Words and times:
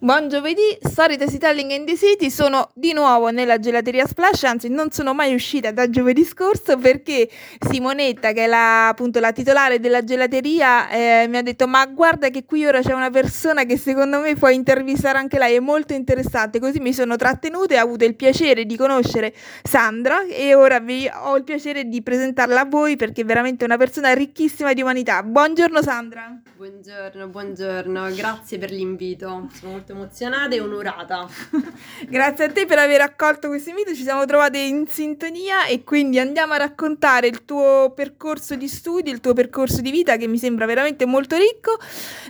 Buon 0.00 0.28
giovedì, 0.28 0.78
Storytelling 0.80 1.72
in 1.72 1.84
the 1.84 1.96
City, 1.96 2.30
sono 2.30 2.70
di 2.72 2.92
nuovo 2.92 3.30
nella 3.30 3.58
gelateria 3.58 4.06
Splash, 4.06 4.44
anzi 4.44 4.68
non 4.68 4.92
sono 4.92 5.12
mai 5.12 5.34
uscita 5.34 5.72
da 5.72 5.90
giovedì 5.90 6.22
scorso 6.22 6.78
perché 6.78 7.28
Simonetta, 7.68 8.30
che 8.30 8.44
è 8.44 8.46
la, 8.46 8.86
appunto 8.86 9.18
la 9.18 9.32
titolare 9.32 9.80
della 9.80 10.04
gelateria, 10.04 10.88
eh, 10.88 11.26
mi 11.28 11.36
ha 11.36 11.42
detto 11.42 11.66
ma 11.66 11.84
guarda 11.86 12.28
che 12.28 12.44
qui 12.44 12.64
ora 12.64 12.80
c'è 12.80 12.92
una 12.92 13.10
persona 13.10 13.64
che 13.64 13.76
secondo 13.76 14.20
me 14.20 14.36
puoi 14.36 14.54
intervistare 14.54 15.18
anche 15.18 15.36
lei, 15.36 15.56
è 15.56 15.60
molto 15.60 15.94
interessante, 15.94 16.60
così 16.60 16.78
mi 16.78 16.92
sono 16.92 17.16
trattenuta 17.16 17.74
e 17.74 17.80
ho 17.80 17.82
avuto 17.82 18.04
il 18.04 18.14
piacere 18.14 18.66
di 18.66 18.76
conoscere 18.76 19.34
Sandra 19.64 20.24
e 20.28 20.54
ora 20.54 20.78
vi 20.78 21.10
ho 21.12 21.36
il 21.36 21.42
piacere 21.42 21.88
di 21.88 22.02
presentarla 22.02 22.60
a 22.60 22.66
voi 22.66 22.94
perché 22.94 23.22
è 23.22 23.24
veramente 23.24 23.64
una 23.64 23.76
persona 23.76 24.12
ricchissima 24.12 24.74
di 24.74 24.80
umanità. 24.80 25.24
Buongiorno 25.24 25.82
Sandra. 25.82 26.40
Buongiorno, 26.56 27.26
buongiorno, 27.26 28.14
grazie 28.14 28.58
per 28.58 28.70
l'invito, 28.70 29.48
sono 29.52 29.72
molto 29.72 29.87
emozionata 29.92 30.54
e 30.54 30.60
onorata. 30.60 31.28
grazie 32.08 32.44
a 32.44 32.52
te 32.52 32.66
per 32.66 32.78
aver 32.78 33.00
accolto 33.00 33.48
questo 33.48 33.70
invito, 33.70 33.94
ci 33.94 34.02
siamo 34.02 34.24
trovate 34.24 34.58
in 34.58 34.86
sintonia 34.86 35.66
e 35.66 35.84
quindi 35.84 36.18
andiamo 36.18 36.52
a 36.54 36.56
raccontare 36.56 37.26
il 37.26 37.44
tuo 37.44 37.92
percorso 37.94 38.54
di 38.56 38.68
studi, 38.68 39.10
il 39.10 39.20
tuo 39.20 39.32
percorso 39.32 39.80
di 39.80 39.90
vita 39.90 40.16
che 40.16 40.26
mi 40.26 40.38
sembra 40.38 40.66
veramente 40.66 41.04
molto 41.06 41.36
ricco. 41.36 41.78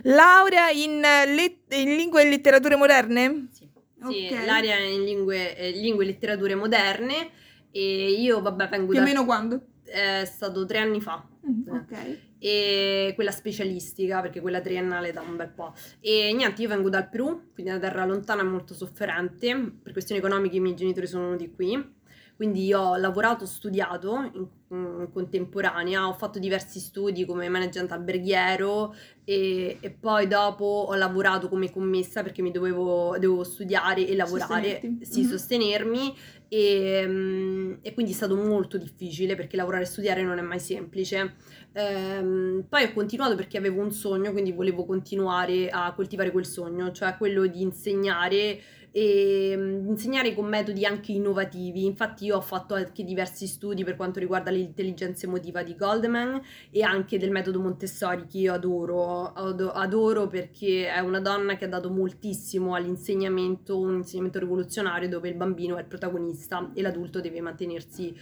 Laurea 0.02 0.70
in, 0.70 1.00
let- 1.00 1.74
in 1.74 1.96
lingue 1.96 2.22
e 2.22 2.28
letterature 2.28 2.76
moderne? 2.76 3.48
Sì, 3.52 3.68
sì 4.08 4.28
okay. 4.32 4.94
in 4.94 5.04
lingue, 5.04 5.56
eh, 5.56 5.70
lingue, 5.72 6.04
e 6.04 6.06
letterature 6.06 6.54
moderne 6.54 7.30
e 7.70 8.10
io 8.12 8.40
vabbè 8.40 8.68
vengo 8.68 8.92
Più 8.92 8.96
da... 8.96 9.02
o 9.02 9.04
meno 9.04 9.24
quando? 9.24 9.60
È 9.84 10.24
stato 10.24 10.66
tre 10.66 10.78
anni 10.78 11.00
fa. 11.00 11.24
Mm, 11.46 11.68
ok 11.68 12.26
e 12.38 13.12
quella 13.14 13.30
specialistica 13.30 14.20
perché 14.20 14.40
quella 14.40 14.60
triennale 14.60 15.12
da 15.12 15.20
un 15.20 15.36
bel 15.36 15.50
po'. 15.50 15.74
E 16.00 16.32
niente, 16.34 16.62
io 16.62 16.68
vengo 16.68 16.88
dal 16.88 17.08
Perù, 17.08 17.52
quindi 17.52 17.70
una 17.72 17.80
terra 17.80 18.04
lontana 18.04 18.42
e 18.42 18.44
molto 18.44 18.74
sofferente. 18.74 19.78
Per 19.82 19.92
questioni 19.92 20.20
economiche 20.20 20.56
i 20.56 20.60
miei 20.60 20.76
genitori 20.76 21.06
sono 21.06 21.24
venuti 21.24 21.50
qui. 21.50 21.96
Quindi 22.38 22.66
io 22.66 22.78
ho 22.78 22.96
lavorato, 22.96 23.46
studiato 23.46 24.30
in, 24.32 24.46
in 24.68 25.08
contemporanea, 25.12 26.06
ho 26.06 26.12
fatto 26.12 26.38
diversi 26.38 26.78
studi 26.78 27.24
come 27.24 27.48
management 27.48 27.90
alberghiero 27.90 28.94
e, 29.24 29.78
e, 29.80 29.90
poi 29.90 30.28
dopo 30.28 30.86
ho 30.88 30.94
lavorato 30.94 31.48
come 31.48 31.68
commessa 31.72 32.22
perché 32.22 32.40
mi 32.40 32.52
dovevo, 32.52 33.16
dovevo 33.18 33.42
studiare 33.42 34.06
e 34.06 34.14
lavorare, 34.14 34.80
sì, 35.00 35.22
mm-hmm. 35.22 35.30
sostenermi 35.30 36.16
e, 36.48 37.04
mm, 37.06 37.74
e, 37.82 37.92
quindi 37.92 38.12
è 38.12 38.14
stato 38.14 38.34
molto 38.34 38.78
difficile 38.78 39.34
perché 39.34 39.56
lavorare 39.56 39.82
e 39.82 39.86
studiare 39.86 40.22
non 40.22 40.38
è 40.38 40.42
mai 40.42 40.60
semplice. 40.60 41.36
Ehm, 41.72 42.64
poi 42.68 42.84
ho 42.84 42.92
continuato 42.92 43.34
perché 43.34 43.58
avevo 43.58 43.80
un 43.82 43.92
sogno, 43.92 44.32
quindi 44.32 44.52
volevo 44.52 44.84
continuare 44.84 45.68
a 45.68 45.92
coltivare 45.94 46.30
quel 46.30 46.46
sogno, 46.46 46.90
cioè 46.92 47.16
quello 47.16 47.46
di 47.46 47.60
insegnare 47.60 48.60
e 48.90 49.54
mm, 49.56 49.88
insegnare 49.88 50.34
con 50.34 50.46
metodi 50.46 50.84
anche 50.84 51.12
innovativi. 51.12 51.84
Infatti 51.84 52.26
io 52.26 52.36
ho 52.36 52.40
fatto 52.40 52.74
anche 52.74 53.04
diversi 53.04 53.46
studi 53.46 53.84
per 53.84 53.96
quanto 53.96 54.18
riguarda 54.18 54.50
l'intelligenza 54.50 55.26
emotiva 55.26 55.62
di 55.62 55.76
Goldman 55.76 56.40
e 56.70 56.82
anche 56.82 57.18
del 57.18 57.30
metodo 57.30 57.60
Montessori 57.60 58.26
che 58.26 58.38
io 58.38 58.52
adoro, 58.52 59.32
adoro 59.32 60.26
perché 60.26 60.92
è 60.92 61.00
una 61.00 61.20
donna 61.20 61.56
che 61.56 61.64
ha 61.66 61.68
dato 61.68 61.90
moltissimo 61.90 62.74
all'insegnamento, 62.74 63.78
un 63.78 63.96
insegnamento 63.96 64.38
rivoluzionario 64.38 65.08
dove 65.08 65.28
il 65.28 65.34
bambino 65.34 65.76
è 65.76 65.80
il 65.80 65.86
protagonista 65.86 66.70
e 66.74 66.82
l'adulto 66.82 67.20
deve 67.20 67.40
mantenersi, 67.40 68.14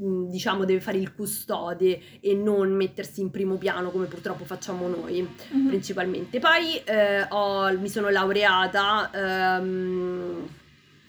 mm, 0.00 0.28
diciamo, 0.28 0.64
deve 0.64 0.80
fare 0.80 0.98
il 0.98 1.14
custode 1.14 2.00
e 2.20 2.34
non 2.34 2.72
mettersi 2.72 3.20
in 3.20 3.30
primo 3.30 3.56
piano 3.56 3.90
come 3.90 4.06
purtroppo 4.06 4.44
facciamo 4.44 4.88
noi 4.88 5.22
mm-hmm. 5.22 5.66
principalmente. 5.66 6.38
Poi 6.38 6.76
eh, 6.84 7.26
ho, 7.28 7.76
mi 7.78 7.88
sono 7.88 8.08
laureata 8.08 9.10
ehm, 9.12 10.13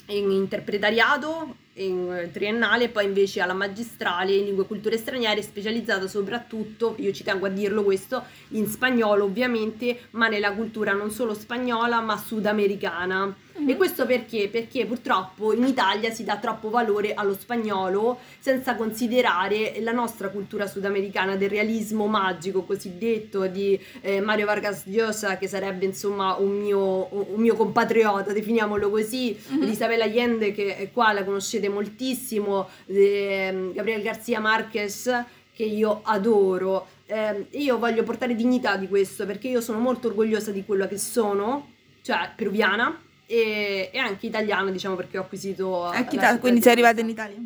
in 0.07 0.31
interpretariato 0.31 1.55
in 1.77 2.29
triennale 2.31 2.85
e 2.85 2.89
poi 2.89 3.05
invece 3.05 3.41
alla 3.41 3.53
magistrale 3.53 4.33
in 4.33 4.45
lingue 4.45 4.63
e 4.63 4.67
culture 4.67 4.97
straniere 4.97 5.41
specializzata 5.41 6.07
soprattutto, 6.07 6.95
io 6.99 7.11
ci 7.11 7.23
tengo 7.23 7.47
a 7.47 7.49
dirlo 7.49 7.83
questo, 7.83 8.23
in 8.49 8.67
spagnolo 8.67 9.25
ovviamente, 9.25 10.07
ma 10.11 10.27
nella 10.27 10.53
cultura 10.53 10.93
non 10.93 11.11
solo 11.11 11.33
spagnola 11.33 11.99
ma 11.99 12.17
sudamericana. 12.17 13.35
Mm-hmm. 13.65 13.73
E 13.73 13.77
questo 13.77 14.05
perché? 14.05 14.47
Perché 14.47 14.85
purtroppo 14.85 15.51
in 15.51 15.63
Italia 15.63 16.11
si 16.11 16.23
dà 16.23 16.37
troppo 16.37 16.69
valore 16.69 17.15
allo 17.15 17.33
spagnolo 17.33 18.19
senza 18.39 18.75
considerare 18.75 19.79
la 19.79 19.91
nostra 19.91 20.29
cultura 20.29 20.67
sudamericana 20.67 21.35
del 21.35 21.49
realismo 21.49 22.05
magico 22.05 22.63
cosiddetto 22.63 23.47
di 23.47 23.79
eh, 24.01 24.21
Mario 24.21 24.45
Vargas 24.45 24.85
Llosa 24.85 25.37
che 25.37 25.47
sarebbe 25.47 25.85
insomma 25.85 26.35
un 26.35 26.59
mio, 26.59 27.07
un 27.11 27.41
mio 27.41 27.55
compatriota, 27.55 28.31
definiamolo 28.33 28.89
così, 28.91 29.35
mm-hmm. 29.35 29.61
di 29.61 29.71
Isabella 29.71 30.03
Allende 30.03 30.51
che 30.51 30.77
è 30.77 30.91
qua 30.91 31.11
la 31.11 31.23
conoscete 31.23 31.67
moltissimo, 31.67 32.69
eh, 32.85 33.71
Gabriel 33.73 34.03
Garcia 34.03 34.39
Marquez 34.39 35.09
che 35.55 35.63
io 35.63 36.01
adoro. 36.03 36.87
Eh, 37.07 37.47
io 37.51 37.77
voglio 37.77 38.03
portare 38.03 38.35
dignità 38.35 38.77
di 38.77 38.87
questo 38.87 39.25
perché 39.25 39.47
io 39.47 39.61
sono 39.61 39.79
molto 39.79 40.07
orgogliosa 40.07 40.51
di 40.51 40.65
quello 40.65 40.87
che 40.87 40.97
sono, 40.97 41.71
cioè 42.01 42.31
peruviana, 42.35 42.99
e, 43.25 43.89
e 43.91 43.97
anche 43.97 44.27
italiana, 44.27 44.71
diciamo, 44.71 44.95
perché 44.95 45.17
ho 45.17 45.21
acquisito... 45.21 45.91
Ita- 46.11 46.39
quindi 46.39 46.61
sei 46.61 46.73
arrivata 46.73 47.01
in 47.01 47.09
Italia? 47.09 47.37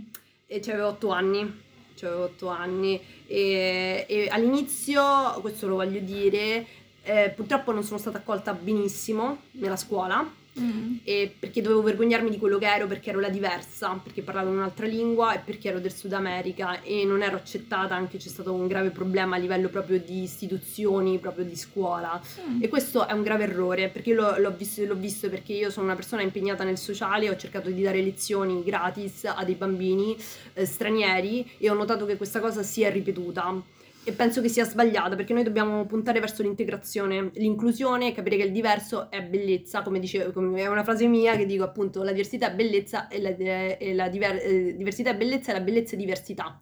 E 0.47 0.59
c'avevo 0.59 0.87
otto 0.87 1.09
anni, 1.09 1.61
c'avevo 1.95 2.23
otto 2.23 2.47
anni. 2.47 2.99
E, 3.27 4.05
e, 4.07 4.27
all'inizio, 4.29 5.03
questo 5.41 5.67
lo 5.67 5.75
voglio 5.75 5.99
dire, 5.99 6.65
eh, 7.03 7.31
purtroppo 7.35 7.71
non 7.71 7.83
sono 7.83 7.99
stata 7.99 8.17
accolta 8.17 8.53
benissimo 8.53 9.43
nella 9.51 9.77
scuola 9.77 10.37
Mm. 10.59 10.95
perché 11.39 11.61
dovevo 11.61 11.81
vergognarmi 11.81 12.29
di 12.29 12.37
quello 12.37 12.57
che 12.57 12.67
ero 12.67 12.87
perché 12.87 13.11
ero 13.11 13.19
la 13.19 13.29
diversa, 13.29 13.99
perché 14.01 14.21
parlavo 14.21 14.49
un'altra 14.49 14.85
lingua 14.85 15.33
e 15.33 15.39
perché 15.39 15.69
ero 15.69 15.79
del 15.79 15.93
Sud 15.93 16.13
America 16.13 16.81
e 16.81 17.05
non 17.05 17.21
ero 17.21 17.37
accettata, 17.37 17.95
anche 17.95 18.17
c'è 18.17 18.27
stato 18.27 18.53
un 18.53 18.67
grave 18.67 18.89
problema 18.89 19.35
a 19.35 19.39
livello 19.39 19.69
proprio 19.69 19.99
di 19.99 20.23
istituzioni, 20.23 21.17
proprio 21.17 21.45
di 21.45 21.55
scuola 21.55 22.21
mm. 22.49 22.61
e 22.61 22.67
questo 22.67 23.07
è 23.07 23.13
un 23.13 23.23
grave 23.23 23.43
errore 23.43 23.89
perché 23.89 24.13
l'ho, 24.13 24.37
l'ho, 24.37 24.53
visto, 24.55 24.83
l'ho 24.83 24.95
visto 24.95 25.29
perché 25.29 25.53
io 25.53 25.69
sono 25.69 25.85
una 25.85 25.95
persona 25.95 26.21
impegnata 26.21 26.63
nel 26.63 26.77
sociale, 26.77 27.29
ho 27.29 27.35
cercato 27.37 27.69
di 27.69 27.81
dare 27.81 28.01
lezioni 28.01 28.63
gratis 28.63 29.25
a 29.25 29.43
dei 29.45 29.55
bambini 29.55 30.17
eh, 30.53 30.65
stranieri 30.65 31.49
e 31.57 31.69
ho 31.69 31.73
notato 31.73 32.05
che 32.05 32.17
questa 32.17 32.39
cosa 32.39 32.63
si 32.63 32.81
è 32.81 32.91
ripetuta 32.91 33.77
e 34.09 34.13
penso 34.13 34.41
che 34.41 34.49
sia 34.49 34.65
sbagliata 34.65 35.15
perché 35.15 35.33
noi 35.33 35.43
dobbiamo 35.43 35.85
puntare 35.85 36.19
verso 36.19 36.41
l'integrazione, 36.41 37.29
l'inclusione, 37.35 38.11
capire 38.11 38.37
che 38.37 38.43
il 38.43 38.51
diverso 38.51 39.11
è 39.11 39.23
bellezza, 39.23 39.83
come 39.83 39.99
dicevo, 39.99 40.55
è 40.55 40.65
una 40.67 40.83
frase 40.83 41.05
mia 41.05 41.35
che 41.35 41.45
dico 41.45 41.63
appunto 41.63 42.01
la 42.01 42.11
diversità 42.11 42.51
è 42.51 42.55
bellezza 42.55 43.07
e 43.07 43.21
la, 43.21 43.29
e 43.29 43.93
la 43.93 44.09
diver, 44.09 44.35
eh, 44.37 44.75
diversità 44.75 45.11
è 45.11 45.15
bellezza 45.15 45.51
e 45.51 45.53
la 45.53 45.61
bellezza 45.61 45.93
è 45.93 45.97
diversità. 45.97 46.59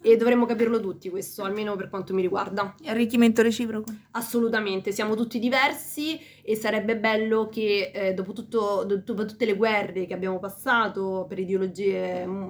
E 0.00 0.16
dovremmo 0.16 0.46
capirlo 0.46 0.78
tutti 0.78 1.10
questo, 1.10 1.42
almeno 1.42 1.74
per 1.74 1.88
quanto 1.88 2.14
mi 2.14 2.22
riguarda. 2.22 2.76
Arricchimento 2.84 3.42
reciproco. 3.42 3.92
Assolutamente, 4.12 4.92
siamo 4.92 5.16
tutti 5.16 5.40
diversi 5.40 6.20
e 6.44 6.54
sarebbe 6.54 6.96
bello 6.96 7.48
che 7.48 7.90
eh, 7.92 8.14
dopo, 8.14 8.32
tutto, 8.32 8.84
dopo 8.84 9.24
tutte 9.24 9.44
le 9.44 9.56
guerre 9.56 10.06
che 10.06 10.14
abbiamo 10.14 10.38
passato 10.38 11.26
per 11.28 11.40
ideologie 11.40 12.24
mm, 12.24 12.48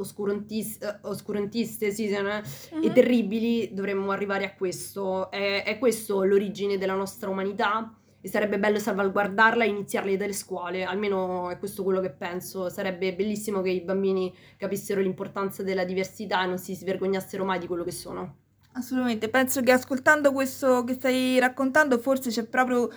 oscurantiste, 0.00 1.00
oscurantiste 1.02 1.90
sì, 1.90 2.10
uh-huh. 2.12 2.82
e 2.82 2.92
terribili, 2.92 3.72
dovremmo 3.72 4.10
arrivare 4.10 4.44
a 4.44 4.54
questo. 4.54 5.30
È, 5.30 5.62
è 5.64 5.78
questo 5.78 6.24
l'origine 6.24 6.78
della 6.78 6.94
nostra 6.94 7.30
umanità 7.30 7.94
e 8.22 8.28
sarebbe 8.28 8.58
bello 8.58 8.78
salvaguardarla 8.78 9.64
e 9.64 9.68
iniziarla 9.68 10.14
dalle 10.16 10.34
scuole, 10.34 10.84
almeno 10.84 11.48
è 11.48 11.58
questo 11.58 11.82
quello 11.82 12.00
che 12.00 12.10
penso. 12.10 12.68
Sarebbe 12.68 13.14
bellissimo 13.14 13.62
che 13.62 13.70
i 13.70 13.80
bambini 13.80 14.34
capissero 14.56 15.00
l'importanza 15.00 15.62
della 15.62 15.84
diversità 15.84 16.42
e 16.42 16.46
non 16.46 16.58
si 16.58 16.78
vergognassero 16.84 17.44
mai 17.44 17.58
di 17.58 17.66
quello 17.66 17.84
che 17.84 17.92
sono. 17.92 18.36
Assolutamente, 18.72 19.28
penso 19.28 19.62
che 19.62 19.72
ascoltando 19.72 20.32
questo 20.32 20.84
che 20.84 20.94
stai 20.94 21.38
raccontando 21.40 21.98
forse 21.98 22.30
c'è 22.30 22.44
proprio 22.44 22.88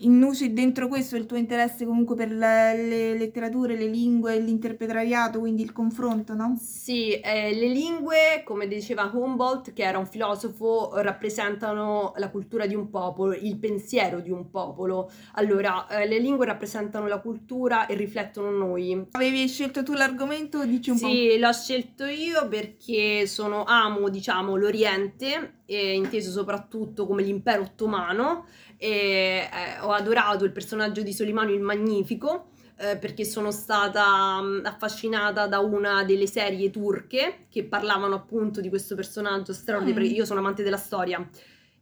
Innusi 0.00 0.52
dentro 0.52 0.88
questo 0.88 1.16
il 1.16 1.24
tuo 1.24 1.38
interesse 1.38 1.86
comunque 1.86 2.14
per 2.14 2.30
le, 2.30 2.76
le 2.76 3.16
letterature, 3.16 3.76
le 3.76 3.86
lingue, 3.86 4.38
l'interpretariato, 4.38 5.38
quindi 5.38 5.62
il 5.62 5.72
confronto, 5.72 6.34
no? 6.34 6.58
Sì, 6.60 7.12
eh, 7.12 7.54
le 7.54 7.68
lingue, 7.68 8.42
come 8.44 8.66
diceva 8.66 9.10
Humboldt, 9.10 9.72
che 9.72 9.84
era 9.84 9.96
un 9.96 10.06
filosofo, 10.06 10.92
rappresentano 10.96 12.12
la 12.16 12.28
cultura 12.28 12.66
di 12.66 12.74
un 12.74 12.90
popolo, 12.90 13.32
il 13.32 13.56
pensiero 13.56 14.20
di 14.20 14.30
un 14.30 14.50
popolo. 14.50 15.10
Allora, 15.34 15.86
eh, 15.88 16.06
le 16.06 16.18
lingue 16.18 16.44
rappresentano 16.44 17.06
la 17.06 17.18
cultura 17.18 17.86
e 17.86 17.94
riflettono 17.94 18.50
noi. 18.50 19.06
Avevi 19.12 19.48
scelto 19.48 19.82
tu 19.82 19.94
l'argomento? 19.94 20.64
Dici 20.66 20.90
un 20.90 20.98
sì, 20.98 21.04
po'. 21.04 21.10
Sì, 21.10 21.38
l'ho 21.38 21.52
scelto 21.52 22.04
io 22.04 22.46
perché 22.48 23.26
sono, 23.26 23.64
amo, 23.64 24.10
diciamo, 24.10 24.56
l'Oriente, 24.56 25.55
eh, 25.66 25.92
inteso 25.94 26.30
soprattutto 26.30 27.06
come 27.06 27.22
l'impero 27.22 27.62
ottomano, 27.62 28.46
e 28.76 29.48
eh, 29.50 29.80
ho 29.80 29.92
adorato 29.92 30.44
il 30.44 30.52
personaggio 30.52 31.02
di 31.02 31.12
Solimano 31.12 31.50
il 31.50 31.60
Magnifico 31.60 32.50
eh, 32.78 32.96
perché 32.96 33.24
sono 33.24 33.50
stata 33.50 34.40
mm, 34.40 34.64
affascinata 34.64 35.46
da 35.46 35.60
una 35.60 36.04
delle 36.04 36.26
serie 36.26 36.70
turche 36.70 37.46
che 37.48 37.64
parlavano 37.64 38.14
appunto 38.14 38.60
di 38.60 38.68
questo 38.68 38.94
personaggio 38.94 39.52
straordinario, 39.52 40.10
mm. 40.10 40.14
io 40.14 40.24
sono 40.24 40.40
amante 40.40 40.62
della 40.62 40.76
storia 40.76 41.26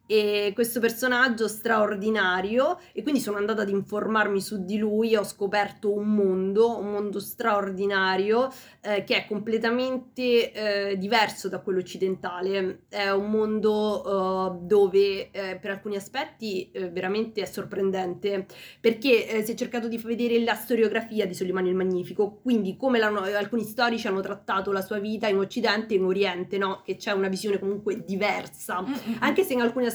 e 0.07 0.53
questo 0.55 0.81
personaggio 0.81 1.49
straordinario 1.49 2.79
e 2.93 3.03
quindi 3.03 3.21
sono 3.21 3.39
andata 3.39 3.63
ad 3.63 3.71
informarmi 3.71 4.41
su 4.41 4.65
di 4.65 4.77
lui 4.77 5.13
e 5.13 5.19
ho 5.19 5.25
scoperto 5.25 5.93
un 5.93 6.15
mondo, 6.15 6.79
un 6.79 6.91
mondo 6.91 7.21
straordinario 7.21 8.53
eh, 8.81 9.05
che 9.05 9.17
è 9.17 9.27
completamente 9.27 10.53
eh, 10.53 10.99
diverso 10.99 11.49
da 11.49 11.61
quello 11.61 11.79
occidentale, 11.79 12.83
è 12.89 13.11
un 13.11 13.31
mondo 13.31 14.53
uh, 14.61 14.67
dove 14.67 15.31
eh, 15.31 15.59
per 15.61 15.71
alcuni 15.71 15.97
aspetti 15.97 16.71
eh, 16.71 16.91
veramente 16.91 17.41
è 17.41 17.47
sorprendente 17.47 18.47
perché 18.81 19.29
eh, 19.29 19.45
si 19.45 19.53
è 19.53 19.55
cercato 19.55 19.89
di 19.89 19.97
vedere 19.99 20.39
la 20.41 20.55
storiografia 20.55 21.27
di 21.27 21.35
Solimano 21.35 21.69
il 21.69 21.75
Magnifico, 21.75 22.41
quindi 22.43 22.77
come 22.77 23.01
alcuni 23.01 23.63
storici 23.65 24.07
hanno 24.07 24.21
trattato 24.21 24.71
la 24.71 24.83
sua 24.83 24.99
vita 24.99 25.29
in 25.29 25.39
Occidente 25.39 25.95
e 25.95 25.97
in 25.97 26.05
Oriente, 26.05 26.59
no? 26.59 26.83
che 26.85 26.97
c'è 26.97 27.13
una 27.13 27.29
visione 27.29 27.59
comunque 27.59 28.05
diversa, 28.05 28.83
mm-hmm. 28.83 29.17
anche 29.21 29.43
se 29.45 29.55
in 29.55 29.61
alcuni 29.61 29.87
aspetti 29.87 29.94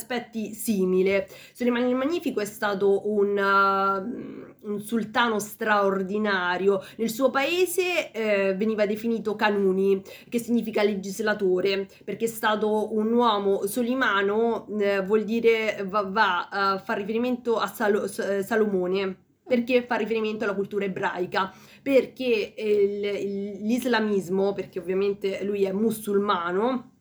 simile. 0.54 1.28
Solimano 1.54 1.88
il 1.88 1.96
Magnifico 1.96 2.40
è 2.40 2.46
stato 2.46 3.10
un, 3.10 3.38
uh, 3.38 4.72
un 4.72 4.80
sultano 4.80 5.40
straordinario, 5.40 6.81
nel 6.98 7.10
suo 7.10 7.30
paese 7.30 8.12
eh, 8.12 8.56
veniva 8.56 8.86
definito 8.86 9.36
Canuni, 9.36 10.01
che 10.28 10.40
significa 10.40 10.84
legislatore, 10.84 11.88
perché 12.04 12.25
è 12.25 12.30
stato 12.30 12.94
un 12.96 13.12
uomo 13.13 13.66
solimano, 13.66 14.68
eh, 14.80 15.01
vuol 15.01 15.24
dire 15.24 15.86
va, 15.88 16.01
va 16.04 16.50
a 16.50 16.78
far 16.80 16.98
riferimento 16.98 17.57
a 17.57 17.68
Salo, 17.68 18.04
eh, 18.04 18.44
Salomone 18.44 19.28
perché 19.50 19.81
fa 19.81 19.96
riferimento 19.96 20.44
alla 20.44 20.54
cultura 20.54 20.86
ebraica, 20.86 21.51
perché 21.81 22.54
il, 22.56 23.04
il, 23.04 23.66
l'islamismo, 23.66 24.54
perché 24.54 24.78
ovviamente 24.78 25.44
lui 25.44 25.63
è 25.63 25.72
musulmano, 25.72 26.99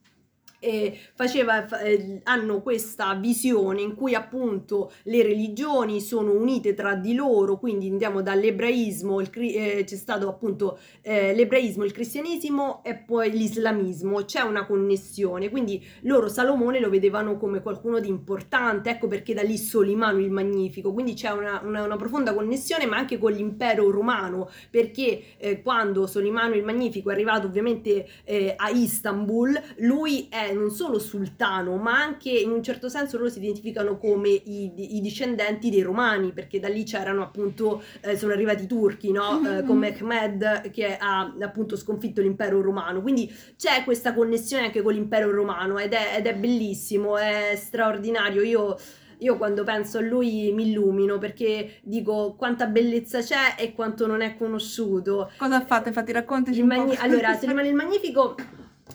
eh, 0.60 0.98
faceva, 1.14 1.66
eh, 1.80 2.20
hanno 2.24 2.62
questa 2.62 3.14
visione 3.14 3.82
in 3.82 3.94
cui 3.94 4.14
appunto 4.14 4.92
le 5.04 5.22
religioni 5.22 6.00
sono 6.00 6.32
unite 6.32 6.74
tra 6.74 6.94
di 6.94 7.14
loro, 7.14 7.58
quindi 7.58 7.88
andiamo 7.88 8.22
dall'ebraismo, 8.22 9.20
il, 9.20 9.30
eh, 9.32 9.84
c'è 9.84 9.96
stato 9.96 10.28
appunto 10.28 10.78
eh, 11.02 11.34
l'ebraismo, 11.34 11.84
il 11.84 11.92
cristianesimo 11.92 12.82
e 12.82 12.96
poi 12.96 13.30
l'islamismo, 13.30 14.24
c'è 14.24 14.40
una 14.40 14.66
connessione, 14.66 15.48
quindi 15.48 15.84
loro 16.02 16.28
Salomone 16.28 16.80
lo 16.80 16.90
vedevano 16.90 17.36
come 17.36 17.62
qualcuno 17.62 18.00
di 18.00 18.08
importante, 18.08 18.90
ecco 18.90 19.06
perché 19.08 19.34
da 19.34 19.42
lì 19.42 19.56
Solimano 19.56 20.18
il 20.18 20.30
Magnifico, 20.30 20.92
quindi 20.92 21.14
c'è 21.14 21.30
una, 21.30 21.60
una, 21.64 21.84
una 21.84 21.96
profonda 21.96 22.34
connessione 22.34 22.86
ma 22.86 22.96
anche 22.96 23.18
con 23.18 23.32
l'impero 23.32 23.90
romano, 23.90 24.50
perché 24.70 25.36
eh, 25.38 25.62
quando 25.62 26.06
Solimano 26.06 26.54
il 26.54 26.64
Magnifico 26.64 27.10
è 27.10 27.12
arrivato 27.12 27.46
ovviamente 27.46 28.06
eh, 28.24 28.54
a 28.56 28.70
Istanbul, 28.70 29.60
lui 29.78 30.26
è 30.30 30.47
non 30.52 30.70
solo 30.70 30.98
sultano, 30.98 31.76
ma 31.76 32.00
anche 32.00 32.30
in 32.30 32.50
un 32.50 32.62
certo 32.62 32.88
senso 32.88 33.16
loro 33.16 33.28
si 33.28 33.38
identificano 33.38 33.98
come 33.98 34.28
i, 34.28 34.96
i 34.96 35.00
discendenti 35.00 35.70
dei 35.70 35.82
romani, 35.82 36.32
perché 36.32 36.60
da 36.60 36.68
lì 36.68 36.84
c'erano 36.84 37.22
appunto, 37.22 37.82
eh, 38.00 38.16
sono 38.16 38.32
arrivati 38.32 38.64
i 38.64 38.66
turchi, 38.66 39.12
no? 39.12 39.40
Mm-hmm. 39.40 39.58
Eh, 39.58 39.64
con 39.64 39.78
Mehmed 39.78 40.70
che 40.70 40.96
ha 40.96 41.34
appunto 41.40 41.76
sconfitto 41.76 42.20
l'impero 42.20 42.60
romano. 42.60 43.00
Quindi 43.02 43.32
c'è 43.56 43.84
questa 43.84 44.14
connessione 44.14 44.64
anche 44.64 44.82
con 44.82 44.92
l'impero 44.92 45.30
romano 45.30 45.78
ed 45.78 45.92
è, 45.92 46.16
ed 46.16 46.26
è 46.26 46.34
bellissimo, 46.34 47.16
è 47.16 47.54
straordinario. 47.56 48.42
Io 48.42 48.76
io 49.20 49.36
quando 49.36 49.64
penso 49.64 49.98
a 49.98 50.00
lui 50.00 50.52
mi 50.52 50.68
illumino 50.68 51.18
perché 51.18 51.80
dico 51.82 52.34
quanta 52.36 52.66
bellezza 52.66 53.20
c'è 53.20 53.54
e 53.58 53.72
quanto 53.72 54.06
non 54.06 54.20
è 54.20 54.36
conosciuto. 54.36 55.30
Cosa 55.36 55.56
ha 55.56 55.64
fatto? 55.64 55.88
Infatti 55.88 56.12
raccontaci 56.12 56.60
un 56.60 56.66
magni- 56.68 56.94
po'. 56.94 57.02
Allora, 57.02 57.34
se 57.36 57.46
rimane 57.46 57.68
il 57.68 57.74
Magnifico 57.74 58.36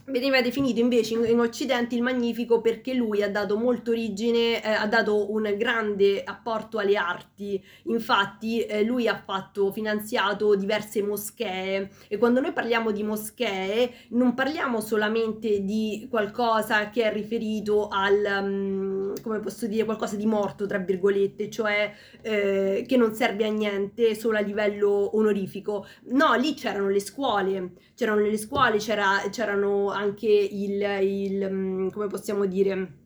Veniva 0.05 0.41
definito 0.41 0.81
invece 0.81 1.13
in, 1.13 1.23
in, 1.23 1.39
Occidente 1.39 1.95
il 1.95 2.01
Magnifico 2.01 2.59
perché 2.59 2.93
lui 2.93 3.23
ha 3.23 3.29
dato 3.29 3.57
molto 3.57 3.91
origine, 3.91 4.61
eh, 4.61 4.69
ha 4.69 4.85
dato 4.85 5.31
un 5.31 5.55
grande 5.57 6.23
apporto 6.25 6.77
alle 6.77 6.97
arti. 6.97 7.63
Infatti, 7.83 8.65
eh, 8.65 8.83
lui 8.83 9.07
ha 9.07 9.21
fatto 9.23 9.71
finanziato 9.71 10.55
diverse 10.55 11.01
moschee. 11.01 11.89
E 12.09 12.17
quando 12.17 12.41
noi 12.41 12.51
parliamo 12.51 12.91
di 12.91 13.01
moschee, 13.01 13.93
non 14.09 14.33
parliamo 14.33 14.81
solamente 14.81 15.63
di 15.63 16.05
qualcosa 16.09 16.89
che 16.89 17.03
è 17.03 17.13
riferito 17.13 17.87
al, 17.87 18.41
um, 18.41 19.02
come 19.21 19.39
posso 19.39 19.67
dire, 19.67 19.85
qualcosa 19.85 20.15
di 20.15 20.25
morto, 20.25 20.65
tra 20.65 20.77
virgolette, 20.79 21.49
cioè 21.49 21.93
eh, 22.21 22.85
che 22.87 22.97
non 22.97 23.13
serve 23.13 23.45
a 23.45 23.51
niente 23.51 24.15
solo 24.15 24.37
a 24.37 24.41
livello 24.41 25.15
onorifico. 25.17 25.85
No, 26.07 26.33
lì 26.35 26.53
c'erano 26.53 26.89
le 26.89 26.99
scuole, 26.99 27.73
c'erano 27.95 28.21
le 28.21 28.37
scuole, 28.37 28.77
c'era, 28.77 29.21
c'erano 29.29 29.91
anche 29.91 30.27
il, 30.27 30.81
il 31.01 31.49
mm, 31.51 31.89
come 31.89 32.07
possiamo 32.07 32.45
dire 32.45 33.01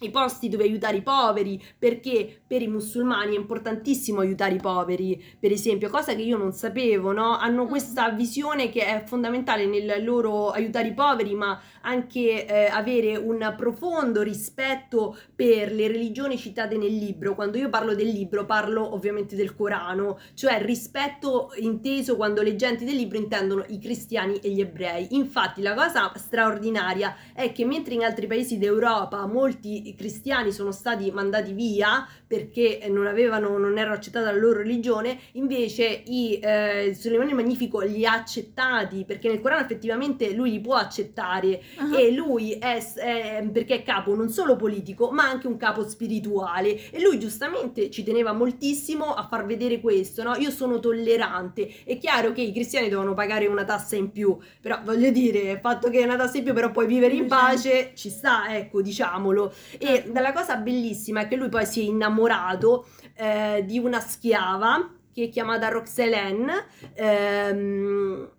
i 0.00 0.10
posti 0.10 0.48
dove 0.48 0.64
aiutare 0.64 0.98
i 0.98 1.02
poveri, 1.02 1.62
perché 1.76 2.40
per 2.46 2.62
i 2.62 2.68
musulmani 2.68 3.34
è 3.34 3.38
importantissimo 3.38 4.20
aiutare 4.20 4.54
i 4.54 4.60
poveri, 4.60 5.22
per 5.38 5.50
esempio, 5.50 5.90
cosa 5.90 6.14
che 6.14 6.22
io 6.22 6.36
non 6.36 6.52
sapevo, 6.52 7.12
no? 7.12 7.36
Hanno 7.36 7.64
mm. 7.64 7.68
questa 7.68 8.10
visione 8.10 8.70
che 8.70 8.84
è 8.84 9.02
fondamentale 9.04 9.66
nel 9.66 10.04
loro 10.04 10.50
aiutare 10.50 10.88
i 10.88 10.94
poveri, 10.94 11.34
ma 11.34 11.60
anche 11.82 12.46
eh, 12.46 12.66
avere 12.66 13.16
un 13.16 13.54
profondo 13.56 14.22
rispetto 14.22 15.16
per 15.34 15.72
le 15.72 15.88
religioni 15.88 16.36
citate 16.36 16.76
nel 16.76 16.94
libro. 16.94 17.34
Quando 17.34 17.58
io 17.58 17.68
parlo 17.68 17.94
del 17.94 18.08
libro, 18.08 18.44
parlo 18.44 18.94
ovviamente 18.94 19.34
del 19.34 19.54
Corano, 19.54 20.18
cioè 20.34 20.62
rispetto 20.62 21.50
inteso 21.56 22.16
quando 22.16 22.42
le 22.42 22.54
genti 22.56 22.84
del 22.84 22.96
libro 22.96 23.18
intendono 23.18 23.64
i 23.68 23.78
cristiani 23.78 24.36
e 24.36 24.50
gli 24.50 24.60
ebrei. 24.60 25.08
Infatti, 25.10 25.60
la 25.62 25.74
cosa 25.74 26.12
straordinaria 26.14 27.16
è 27.32 27.52
che 27.52 27.64
mentre 27.64 27.94
in 27.94 28.04
altri 28.04 28.26
paesi 28.26 28.58
d'Europa 28.58 29.26
molti 29.26 29.87
i 29.88 29.94
cristiani 29.94 30.52
sono 30.52 30.72
stati 30.72 31.10
mandati 31.10 31.52
via 31.52 32.06
perché 32.26 32.86
non 32.88 33.06
avevano, 33.06 33.56
non 33.56 33.78
erano 33.78 33.94
accettati 33.94 34.26
la 34.26 34.32
loro 34.32 34.58
religione, 34.58 35.18
invece 35.32 36.02
i 36.06 36.38
eh, 36.42 36.94
Suleimani 36.98 37.32
Magnifico 37.32 37.80
li 37.80 38.04
ha 38.04 38.12
accettati 38.12 39.04
perché 39.04 39.28
nel 39.28 39.40
Corano 39.40 39.62
effettivamente 39.62 40.32
lui 40.32 40.50
li 40.50 40.60
può 40.60 40.74
accettare 40.74 41.62
uh-huh. 41.78 41.94
e 41.94 42.10
lui 42.12 42.52
è, 42.52 42.84
è, 42.94 43.48
perché 43.50 43.76
è 43.76 43.82
capo 43.82 44.14
non 44.14 44.28
solo 44.28 44.56
politico 44.56 45.10
ma 45.10 45.28
anche 45.28 45.46
un 45.46 45.56
capo 45.56 45.88
spirituale 45.88 46.90
e 46.90 47.00
lui 47.00 47.18
giustamente 47.18 47.90
ci 47.90 48.02
teneva 48.02 48.32
moltissimo 48.32 49.14
a 49.14 49.26
far 49.26 49.46
vedere 49.46 49.80
questo, 49.80 50.22
no? 50.22 50.34
Io 50.36 50.50
sono 50.50 50.80
tollerante, 50.80 51.82
è 51.84 51.98
chiaro 51.98 52.32
che 52.32 52.42
i 52.42 52.52
cristiani 52.52 52.88
devono 52.88 53.14
pagare 53.14 53.46
una 53.46 53.64
tassa 53.64 53.96
in 53.96 54.10
più, 54.10 54.36
però 54.60 54.80
voglio 54.84 55.10
dire, 55.10 55.52
il 55.52 55.58
fatto 55.60 55.88
che 55.88 56.00
è 56.00 56.04
una 56.04 56.16
tassa 56.16 56.36
in 56.36 56.44
più 56.44 56.52
però 56.52 56.70
puoi 56.70 56.86
vivere 56.86 57.14
in 57.14 57.26
pace, 57.26 57.92
ci 57.94 58.10
sta, 58.10 58.54
ecco, 58.54 58.82
diciamolo. 58.82 59.52
E 59.78 60.10
dalla 60.10 60.32
cosa 60.32 60.56
bellissima 60.56 61.20
è 61.20 61.28
che 61.28 61.36
lui 61.36 61.48
poi 61.48 61.66
si 61.66 61.80
è 61.80 61.84
innamorato 61.84 62.88
eh, 63.14 63.64
di 63.66 63.78
una 63.78 64.00
schiava 64.00 64.94
che 65.12 65.24
è 65.24 65.28
chiamata 65.28 65.68
Roxelene, 65.68 66.66
ehm, 66.94 68.30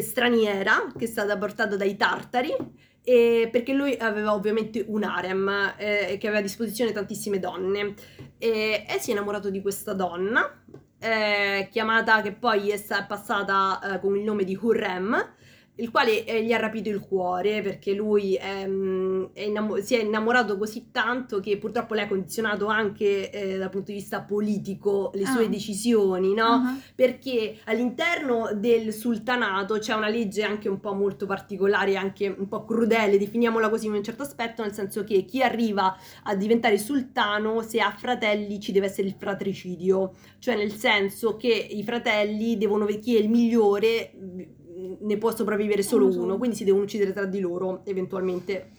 straniera, 0.00 0.92
che 0.96 1.04
è 1.04 1.08
stata 1.08 1.36
portata 1.36 1.76
dai 1.76 1.96
tartari. 1.96 2.54
E 3.02 3.48
perché 3.50 3.72
lui 3.72 3.96
aveva 3.98 4.34
ovviamente 4.34 4.84
un 4.86 5.04
harem 5.04 5.74
eh, 5.78 6.16
che 6.20 6.26
aveva 6.26 6.38
a 6.38 6.42
disposizione 6.42 6.92
tantissime 6.92 7.38
donne 7.38 7.94
e, 8.36 8.84
e 8.86 8.98
si 9.00 9.08
è 9.08 9.12
innamorato 9.14 9.48
di 9.48 9.62
questa 9.62 9.94
donna 9.94 10.62
eh, 11.00 11.68
chiamata 11.70 12.20
che 12.20 12.32
poi 12.32 12.68
è 12.68 12.78
passata 13.08 13.80
eh, 13.94 14.00
con 14.00 14.16
il 14.16 14.22
nome 14.22 14.44
di 14.44 14.56
Hurrem 14.60 15.32
il 15.80 15.90
quale 15.90 16.24
eh, 16.24 16.44
gli 16.44 16.52
ha 16.52 16.58
rapito 16.58 16.88
il 16.88 17.00
cuore 17.00 17.62
perché 17.62 17.92
lui 17.92 18.36
ehm, 18.36 19.30
è 19.32 19.42
innamo- 19.42 19.80
si 19.80 19.96
è 19.96 20.02
innamorato 20.02 20.58
così 20.58 20.90
tanto 20.92 21.40
che 21.40 21.56
purtroppo 21.56 21.94
lei 21.94 22.04
ha 22.04 22.08
condizionato 22.08 22.66
anche 22.66 23.30
eh, 23.30 23.58
dal 23.58 23.70
punto 23.70 23.90
di 23.90 23.98
vista 23.98 24.20
politico 24.20 25.10
le 25.14 25.26
sue 25.26 25.46
ah. 25.46 25.48
decisioni, 25.48 26.34
no? 26.34 26.56
Uh-huh. 26.56 26.80
Perché 26.94 27.58
all'interno 27.64 28.50
del 28.54 28.92
sultanato 28.92 29.78
c'è 29.78 29.94
una 29.94 30.08
legge 30.08 30.42
anche 30.42 30.68
un 30.68 30.80
po' 30.80 30.92
molto 30.92 31.26
particolare, 31.26 31.96
anche 31.96 32.34
un 32.36 32.46
po' 32.46 32.64
crudele, 32.64 33.18
definiamola 33.18 33.68
così 33.68 33.86
in 33.86 33.94
un 33.94 34.02
certo 34.02 34.22
aspetto, 34.22 34.62
nel 34.62 34.74
senso 34.74 35.02
che 35.04 35.24
chi 35.24 35.42
arriva 35.42 35.96
a 36.24 36.34
diventare 36.34 36.78
sultano, 36.78 37.62
se 37.62 37.80
ha 37.80 37.90
fratelli, 37.90 38.60
ci 38.60 38.72
deve 38.72 38.86
essere 38.86 39.08
il 39.08 39.14
fratricidio, 39.18 40.12
cioè 40.38 40.56
nel 40.56 40.72
senso 40.72 41.36
che 41.36 41.48
i 41.48 41.82
fratelli 41.82 42.58
devono, 42.58 42.86
chi 42.86 43.16
è 43.16 43.20
il 43.20 43.30
migliore 43.30 44.58
ne 45.00 45.16
può 45.16 45.34
sopravvivere 45.34 45.82
solo 45.82 46.06
uno, 46.06 46.38
quindi 46.38 46.56
si 46.56 46.64
devono 46.64 46.84
uccidere 46.84 47.12
tra 47.12 47.24
di 47.24 47.40
loro 47.40 47.82
eventualmente. 47.84 48.70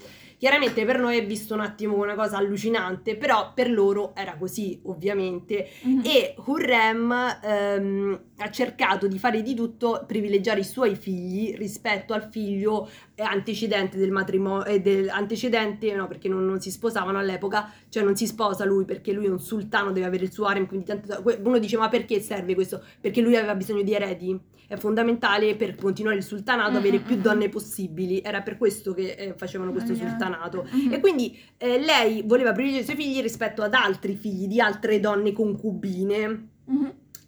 Chiaramente 0.42 0.86
per 0.86 0.98
noi 0.98 1.20
è 1.20 1.24
visto 1.24 1.54
un 1.54 1.60
attimo 1.60 1.98
una 1.98 2.16
cosa 2.16 2.38
allucinante, 2.38 3.16
però 3.16 3.52
per 3.54 3.70
loro 3.70 4.16
era 4.16 4.38
così, 4.38 4.80
ovviamente. 4.86 5.68
Mm-hmm. 5.86 6.00
E 6.04 6.34
Hurrem 6.44 7.40
ehm, 7.44 8.22
ha 8.38 8.50
cercato 8.50 9.06
di 9.06 9.20
fare 9.20 9.44
di 9.44 9.54
tutto, 9.54 10.04
privilegiare 10.08 10.62
i 10.62 10.64
suoi 10.64 10.96
figli 10.96 11.56
rispetto 11.56 12.14
al 12.14 12.28
figlio 12.32 12.90
antecedente 13.18 14.00
del 14.00 14.10
matrimonio, 14.10 14.66
eh, 14.66 14.82
del, 14.82 15.10
antecedente, 15.10 15.94
no, 15.94 16.08
perché 16.08 16.28
non, 16.28 16.44
non, 16.44 16.60
si 16.60 16.72
sposavano 16.72 17.20
all'epoca, 17.20 17.72
cioè 17.90 18.02
non 18.02 18.16
si 18.16 18.26
sposa 18.26 18.66
lui 18.66 18.84
perché 18.84 19.12
lui 19.12 19.28
è 19.28 19.30
un 19.30 19.40
sultano, 19.40 19.92
deve 19.92 20.08
avere 20.08 20.24
il 20.24 20.32
suo 20.32 20.46
harem, 20.46 20.66
quindi 20.66 20.88
tanto, 20.88 21.24
uno 21.44 21.60
dice 21.60 21.78
ma 21.78 21.88
perché 21.88 22.20
serve 22.20 22.56
questo? 22.56 22.84
Perché 23.00 23.22
lui 23.22 23.36
aveva 23.36 23.54
bisogno 23.54 23.84
di 23.84 23.94
eredi, 23.94 24.40
è 24.72 24.78
fondamentale 24.78 25.58
per 25.58 25.76
continuare 25.76 26.16
il 26.16 26.24
sultanato 26.24 26.78
avere 26.78 27.00
più 27.00 27.18
donne 27.18 27.50
possibili, 27.50 28.22
era 28.24 28.42
per 28.42 28.58
questo 28.58 28.94
che 28.94 29.16
eh, 29.18 29.34
facevano 29.36 29.72
questo 29.74 29.92
sultanato 29.92 29.98
sultanato. 29.98 30.66
Mhm. 30.72 30.94
E 30.94 31.00
quindi 31.02 31.38
eh, 31.58 31.78
lei 31.78 32.24
voleva 32.26 32.54
privilegiare 32.54 32.84
i 32.84 32.96
suoi 32.96 33.06
figli 33.06 33.22
rispetto 33.22 33.64
ad 33.64 33.74
altri 33.74 34.16
figli 34.16 34.48
di 34.48 34.62
altre 34.62 35.02
donne 35.02 35.34
concubine. 35.34 36.48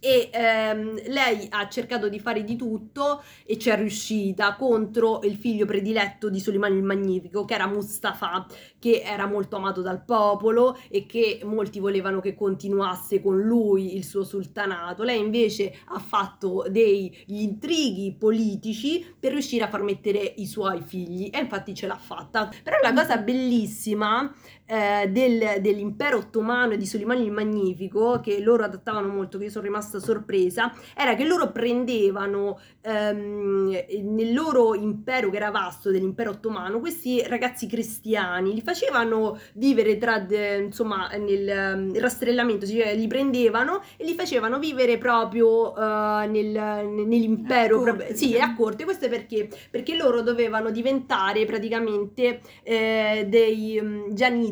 E 0.06 0.30
ehm, 0.34 1.02
lei 1.14 1.48
ha 1.52 1.70
cercato 1.70 2.10
di 2.10 2.20
fare 2.20 2.44
di 2.44 2.58
tutto 2.58 3.24
e 3.46 3.58
ci 3.58 3.70
è 3.70 3.78
riuscita 3.78 4.54
contro 4.58 5.22
il 5.24 5.38
figlio 5.38 5.66
prediletto 5.66 6.30
di 6.30 6.42
Solimano 6.42 6.76
il 6.76 6.84
Magnifico, 6.84 7.46
che 7.46 7.54
era 7.54 7.68
Mustafa, 7.68 8.46
che 8.80 9.02
era 9.02 9.28
molto 9.28 9.56
amato 9.56 9.82
dal 9.82 10.04
popolo 10.04 10.78
e 10.90 11.06
che 11.06 11.40
molti 11.46 11.80
volevano 11.80 12.20
che 12.20 12.36
continuasse 12.36 13.22
con 13.22 13.40
lui 13.40 13.96
il 13.96 14.04
suo 14.04 14.26
sultanato. 14.26 15.04
Lei 15.04 15.22
invece 15.22 15.74
ha 15.86 16.00
fatto 16.00 16.66
degli 16.70 17.14
intrighi 17.28 18.14
politici 18.20 19.16
per 19.18 19.32
riuscire 19.32 19.64
a 19.64 19.70
far 19.70 19.84
mettere 19.84 20.34
i 20.36 20.46
suoi 20.46 20.82
figli 20.82 21.30
e 21.32 21.40
infatti 21.40 21.74
ce 21.74 21.88
l'ha 21.88 21.96
fatta. 21.96 22.52
Però 22.62 22.76
la 22.82 22.92
cosa 22.92 23.16
bellissima 23.20 24.30
eh, 24.66 25.08
del- 25.10 25.62
dell'impero 25.62 26.18
ottomano 26.18 26.74
e 26.74 26.78
di 26.78 26.86
Solimano 26.86 27.22
il 27.22 27.32
Magnifico, 27.32 28.20
che 28.22 28.40
loro 28.40 28.64
adattavano 28.64 29.08
molto, 29.08 29.38
che 29.38 29.46
io 29.46 29.50
sono 29.50 29.66
rimasta 29.66 30.00
sorpresa, 30.00 30.74
era 30.96 31.16
che 31.16 31.26
loro 31.26 31.52
prendevano 31.52 32.60
ehm, 32.82 33.86
nel 34.04 34.34
loro 34.34 34.74
impero, 34.76 35.30
che 35.30 35.38
era 35.38 35.52
vasto, 35.52 35.92
dell'impero 35.92 36.32
ottomano, 36.32 36.80
questi 36.80 37.22
ragazzi 37.26 37.68
cristiani, 37.68 38.54
li 38.54 38.62
facevano 38.62 39.38
vivere 39.56 39.98
tra, 39.98 40.20
de- 40.20 40.58
insomma, 40.66 41.08
nel 41.10 41.48
ehm, 41.48 42.00
rastrellamento, 42.00 42.66
cioè 42.66 42.96
li 42.96 43.08
prendevano 43.08 43.82
e 43.98 44.06
li 44.06 44.14
facevano 44.14 44.60
vivere 44.60 44.98
proprio 44.98 45.76
eh, 45.76 46.28
nel- 46.28 46.88
nell'impero, 47.08 47.82
A 47.82 47.84
corte, 47.96 48.16
sì, 48.16 48.38
a 48.38 48.54
corte, 48.56 48.84
questo 48.84 49.06
è 49.06 49.10
perché, 49.10 49.50
perché 49.70 49.96
loro 49.96 50.22
dovevano 50.22 50.70
diventare 50.72 51.46
praticamente 51.46 52.42
eh, 52.64 53.26
dei 53.30 53.80
mm, 53.82 54.10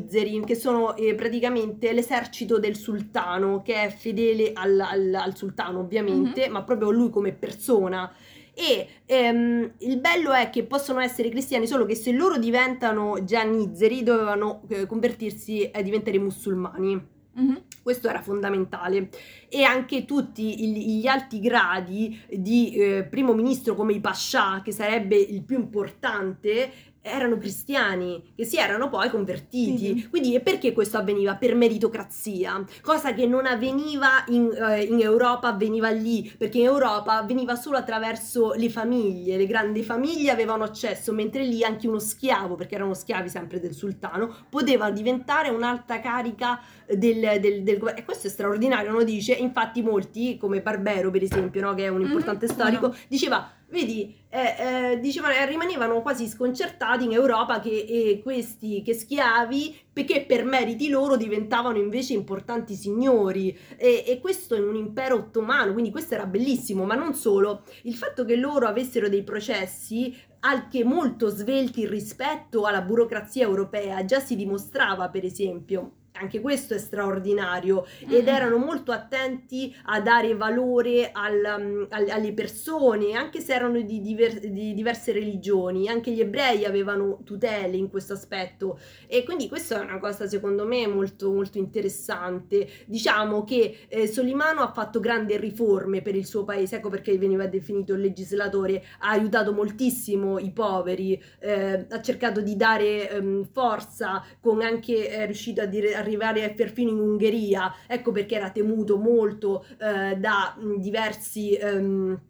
gianizzeri, 0.08 0.44
che 0.44 0.56
sono 0.56 0.96
eh, 0.96 1.16
praticamente 1.16 1.94
l'esercito 1.94 2.60
del 2.60 2.76
sultano, 2.76 3.62
che 3.62 3.84
è 3.84 3.90
fedele 3.90 4.52
al, 4.54 4.80
al- 4.80 5.14
al 5.14 5.36
sultano 5.36 5.80
ovviamente, 5.80 6.48
ma 6.50 6.64
proprio 6.64 6.92
lui 6.92 7.10
come 7.10 7.32
persona. 7.34 8.12
E 8.54 8.88
ehm, 9.06 9.72
il 9.80 10.00
bello 10.00 10.34
è 10.34 10.50
che 10.50 10.64
possono 10.64 11.00
essere 11.00 11.30
cristiani, 11.30 11.68
solo 11.68 11.86
che 11.86 11.96
se 11.96 12.12
loro 12.12 12.38
diventano 12.38 13.24
gianizzeri 13.24 14.04
dovevano 14.04 14.64
eh, 14.68 14.86
convertirsi 14.86 15.72
e 15.72 15.84
diventare 15.84 16.20
musulmani. 16.20 17.20
Mhm. 17.34 17.64
Questo 17.82 18.10
era 18.10 18.22
fondamentale. 18.22 19.10
E 19.48 19.64
anche 19.64 20.06
tutti 20.06 20.70
gli 20.70 21.08
alti 21.08 21.40
gradi 21.40 22.20
di 22.30 22.74
eh, 22.76 23.08
primo 23.10 23.34
ministro 23.34 23.74
come 23.74 23.94
i 23.94 24.02
pascià, 24.02 24.62
che 24.62 24.72
sarebbe 24.72 25.16
il 25.16 25.42
più 25.44 25.58
importante, 25.58 26.72
erano 27.02 27.38
cristiani, 27.38 28.34
che 28.36 28.46
si 28.46 28.58
erano 28.58 28.90
poi 28.90 29.10
convertiti. 29.10 30.02
Sì. 30.02 30.08
Quindi 30.10 30.36
e 30.36 30.40
perché 30.42 30.72
questo 30.74 30.98
avveniva? 30.98 31.36
Per 31.36 31.56
meritocrazia, 31.56 32.64
cosa 32.82 33.14
che 33.14 33.26
non 33.26 33.46
avveniva 33.46 34.24
in, 34.28 34.52
eh, 34.54 34.84
in 34.84 35.00
Europa, 35.02 35.48
avveniva 35.48 35.90
lì, 35.90 36.32
perché 36.38 36.60
in 36.60 36.66
Europa 36.66 37.18
avveniva 37.18 37.56
solo 37.56 37.78
attraverso 37.78 38.54
le 38.54 38.70
famiglie, 38.70 39.38
le 39.38 39.48
grandi 39.48 39.84
famiglie 39.84 40.32
avevano 40.32 40.64
accesso, 40.64 41.12
mentre 41.12 41.44
lì 41.44 41.64
anche 41.64 41.88
uno 41.88 42.00
schiavo, 42.00 42.56
perché 42.56 42.76
erano 42.76 42.94
schiavi 42.94 43.30
sempre 43.30 43.60
del 43.60 43.74
sultano, 43.74 44.36
poteva 44.50 44.92
diventare 44.92 45.50
un'alta 45.50 46.00
carica 46.00 46.60
del, 46.86 47.40
del, 47.40 47.64
del 47.64 47.78
governo. 47.78 48.00
E 48.00 48.06
questo 48.06 48.28
è 48.28 48.30
straordinario, 48.30 48.92
lo 48.92 49.04
dice. 49.04 49.34
Infatti 49.34 49.82
molti, 49.82 50.38
come 50.38 50.62
Barbero 50.62 51.10
per 51.10 51.24
esempio, 51.24 51.62
no, 51.62 51.74
che 51.74 51.86
è 51.86 51.88
un 51.88 52.02
Mhm, 52.02 52.08
importante 52.08 52.48
come 52.48 52.60
storico, 52.60 52.96
diceva, 53.08 53.50
vedi, 53.72 54.16
eh, 54.30 54.94
eh, 54.94 55.00
diceva, 55.00 55.34
eh, 55.36 55.46
rimanevano 55.46 56.02
quasi 56.02 56.28
sconcertati 56.28 57.06
in 57.06 57.14
Europa 57.14 57.60
che 57.60 57.70
eh, 57.70 58.20
questi 58.22 58.82
che 58.84 58.94
schiavi, 58.94 59.76
perché 59.92 60.26
per 60.26 60.46
meriti 60.46 60.90
loro 60.90 61.16
diventavano 61.18 61.78
invece 61.78 62.14
importanti 62.14 62.76
signori. 62.76 63.58
E, 63.78 64.04
e 64.06 64.20
questo 64.20 64.56
in 64.56 64.64
un 64.64 64.76
impero 64.76 65.16
ottomano, 65.16 65.74
quindi 65.74 65.92
questo 65.92 66.14
era 66.14 66.26
bellissimo, 66.26 66.86
ma 66.86 66.96
non 66.96 67.16
solo. 67.16 67.64
Il 67.84 67.96
fatto 67.96 68.26
che 68.26 68.36
loro 68.36 68.68
avessero 68.68 69.10
dei 69.10 69.24
processi 69.24 70.16
anche 70.42 70.84
molto 70.84 71.30
svelti 71.30 71.88
rispetto 71.88 72.64
alla 72.64 72.82
burocrazia 72.82 73.46
europea 73.46 74.04
già 74.06 74.20
si 74.20 74.36
dimostrava, 74.36 75.10
per 75.10 75.24
esempio. 75.24 76.01
Anche 76.14 76.42
questo 76.42 76.74
è 76.74 76.78
straordinario 76.78 77.86
ed 78.08 78.28
Mhm. 78.28 78.34
erano 78.36 78.58
molto 78.58 78.92
attenti 78.92 79.74
a 79.86 80.02
dare 80.02 80.36
valore 80.36 81.10
al, 81.12 81.42
um, 81.58 81.88
al- 81.90 82.10
alle 82.10 82.34
persone, 82.34 83.14
anche 83.14 83.40
se 83.40 83.54
erano 83.54 83.80
di, 83.82 84.02
diver- 84.02 84.46
di 84.46 84.74
diverse 84.74 85.14
religioni, 85.14 85.88
anche 85.88 86.12
gli 86.12 86.20
ebrei 86.20 86.66
avevano 86.66 87.22
tutele 87.24 87.78
in 87.78 87.90
questo 87.90 88.14
aspetto 88.14 88.78
e 89.08 89.24
quindi 89.24 89.48
questa 89.48 89.80
è 89.80 89.84
una 89.84 90.00
cosa 90.00 90.28
secondo 90.28 90.66
me 90.68 90.86
molto, 90.86 91.32
molto 91.32 91.58
interessante. 91.58 92.68
Diciamo 92.86 93.44
che 93.46 93.86
eh, 93.88 94.06
Solimano 94.08 94.62
ha 94.62 94.72
fatto 94.74 95.00
grandi 95.00 95.38
riforme 95.38 96.02
per 96.02 96.16
il 96.16 96.26
suo 96.26 96.44
paese, 96.44 96.76
ecco 96.76 96.90
perché 96.90 97.18
veniva 97.18 97.48
definito 97.48 97.94
il 97.94 98.02
legislatore, 98.02 98.84
ha 99.00 99.10
aiutato 99.12 99.54
moltissimo 99.54 100.40
i 100.40 100.52
poveri, 100.52 101.20
eh, 101.40 101.86
ha 101.90 102.02
cercato 102.02 102.42
di 102.42 102.56
dare 102.58 103.10
ehm, 103.10 103.46
forza 103.52 104.24
con 104.42 104.62
anche 104.62 105.08
è 105.08 105.26
riuscito 105.26 105.62
a 105.62 105.66
dire- 105.66 105.96
arrivare 106.02 106.54
perfino 106.54 106.92
in 106.92 107.00
Ungheria, 107.00 107.74
ecco 107.88 108.12
perché 108.12 108.36
era 108.36 108.50
temuto 108.52 108.98
molto 108.98 109.66
eh, 109.80 110.18
da 110.18 110.56
diversi... 110.78 111.54
ehm, 111.56 112.12
eh, 112.14 112.30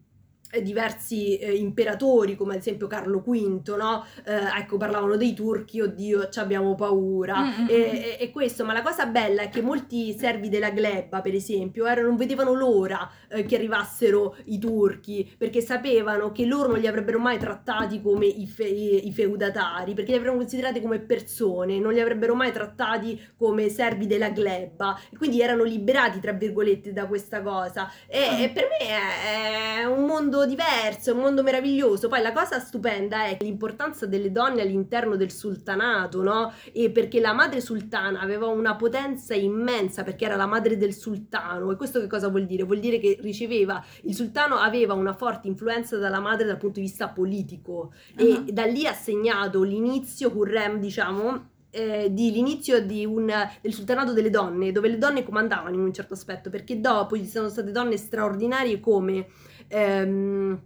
diversi 0.60 1.38
eh, 1.38 1.54
imperatori 1.54 2.36
come 2.36 2.54
ad 2.54 2.58
esempio 2.60 2.86
Carlo 2.86 3.20
V, 3.20 3.74
no? 3.78 4.04
Eh, 4.24 4.58
ecco 4.58 4.76
parlavano 4.76 5.16
dei 5.16 5.32
turchi, 5.34 5.80
oddio 5.80 6.28
ci 6.28 6.38
abbiamo 6.40 6.74
paura 6.74 7.40
Mm, 7.42 7.62
mm, 7.62 7.66
e, 7.68 7.74
mm. 7.76 7.94
e- 7.94 8.16
e 8.20 8.30
questo, 8.30 8.64
ma 8.64 8.72
la 8.72 8.82
cosa 8.82 9.06
bella 9.06 9.42
è 9.42 9.48
che 9.48 9.62
molti 9.62 10.12
servi 10.18 10.48
della 10.48 10.70
gleba 10.70 11.20
per 11.20 11.34
esempio 11.34 11.86
erano, 11.86 12.08
non 12.08 12.16
vedevano 12.16 12.52
l'ora 12.52 13.08
eh, 13.28 13.44
che 13.44 13.56
arrivassero 13.56 14.36
i 14.46 14.58
turchi 14.58 15.32
perché 15.38 15.60
sapevano 15.60 16.32
che 16.32 16.44
loro 16.44 16.68
non 16.68 16.78
li 16.80 16.86
avrebbero 16.86 17.18
mai 17.18 17.38
trattati 17.38 18.00
come 18.02 18.26
i, 18.26 18.46
fe- 18.46 18.64
i- 18.64 19.12
feudatari 19.12 19.94
perché 19.94 20.10
li 20.10 20.16
avrebbero 20.18 20.38
considerati 20.38 20.80
come 20.80 20.98
persone, 20.98 21.78
non 21.78 21.92
li 21.92 22.00
avrebbero 22.00 22.34
mai 22.34 22.52
trattati 22.52 23.20
come 23.36 23.68
servi 23.68 24.06
della 24.06 24.30
gleba 24.30 24.98
e 25.10 25.16
quindi 25.16 25.40
erano 25.40 25.62
liberati 25.64 26.20
tra 26.20 26.32
virgolette 26.32 26.92
da 26.92 27.06
questa 27.06 27.40
cosa 27.42 27.90
e, 28.06 28.42
e 28.44 28.50
per 28.50 28.66
me 28.68 28.86
è, 28.88 29.80
è 29.80 29.84
un 29.84 30.04
mondo 30.04 30.41
diverso, 30.46 31.10
è 31.10 31.12
un 31.12 31.20
mondo 31.20 31.42
meraviglioso. 31.42 32.08
Poi 32.08 32.22
la 32.22 32.32
cosa 32.32 32.58
stupenda 32.58 33.24
è 33.24 33.36
l'importanza 33.40 34.06
delle 34.06 34.30
donne 34.30 34.62
all'interno 34.62 35.16
del 35.16 35.30
sultanato, 35.30 36.22
no? 36.22 36.52
E 36.72 36.90
perché 36.90 37.20
la 37.20 37.32
madre 37.32 37.60
sultana 37.60 38.20
aveva 38.20 38.46
una 38.46 38.76
potenza 38.76 39.34
immensa 39.34 40.02
perché 40.02 40.24
era 40.24 40.36
la 40.36 40.46
madre 40.46 40.76
del 40.76 40.94
sultano. 40.94 41.70
E 41.70 41.76
questo 41.76 42.00
che 42.00 42.06
cosa 42.06 42.28
vuol 42.28 42.46
dire? 42.46 42.64
Vuol 42.64 42.80
dire 42.80 42.98
che 42.98 43.18
riceveva, 43.20 43.84
il 44.02 44.14
sultano 44.14 44.56
aveva 44.56 44.94
una 44.94 45.12
forte 45.12 45.48
influenza 45.48 45.96
dalla 45.96 46.20
madre 46.20 46.46
dal 46.46 46.58
punto 46.58 46.80
di 46.80 46.86
vista 46.86 47.08
politico 47.08 47.92
e 48.16 48.32
Ah. 48.32 48.44
da 48.50 48.64
lì 48.64 48.86
ha 48.86 48.94
segnato 48.94 49.62
l'inizio, 49.62 50.30
Hurrem, 50.34 50.78
diciamo, 50.78 51.50
eh, 51.70 52.12
di 52.12 52.30
l'inizio 52.30 52.84
di 52.84 53.06
un, 53.06 53.32
del 53.60 53.72
sultanato 53.72 54.12
delle 54.12 54.28
donne, 54.30 54.72
dove 54.72 54.88
le 54.88 54.98
donne 54.98 55.22
comandavano 55.22 55.74
in 55.74 55.80
un 55.80 55.92
certo 55.92 56.14
aspetto, 56.14 56.50
perché 56.50 56.80
dopo 56.80 57.16
ci 57.16 57.26
sono 57.26 57.48
state 57.48 57.70
donne 57.70 57.96
straordinarie 57.96 58.78
come 58.78 59.26
ehm, 59.72 60.60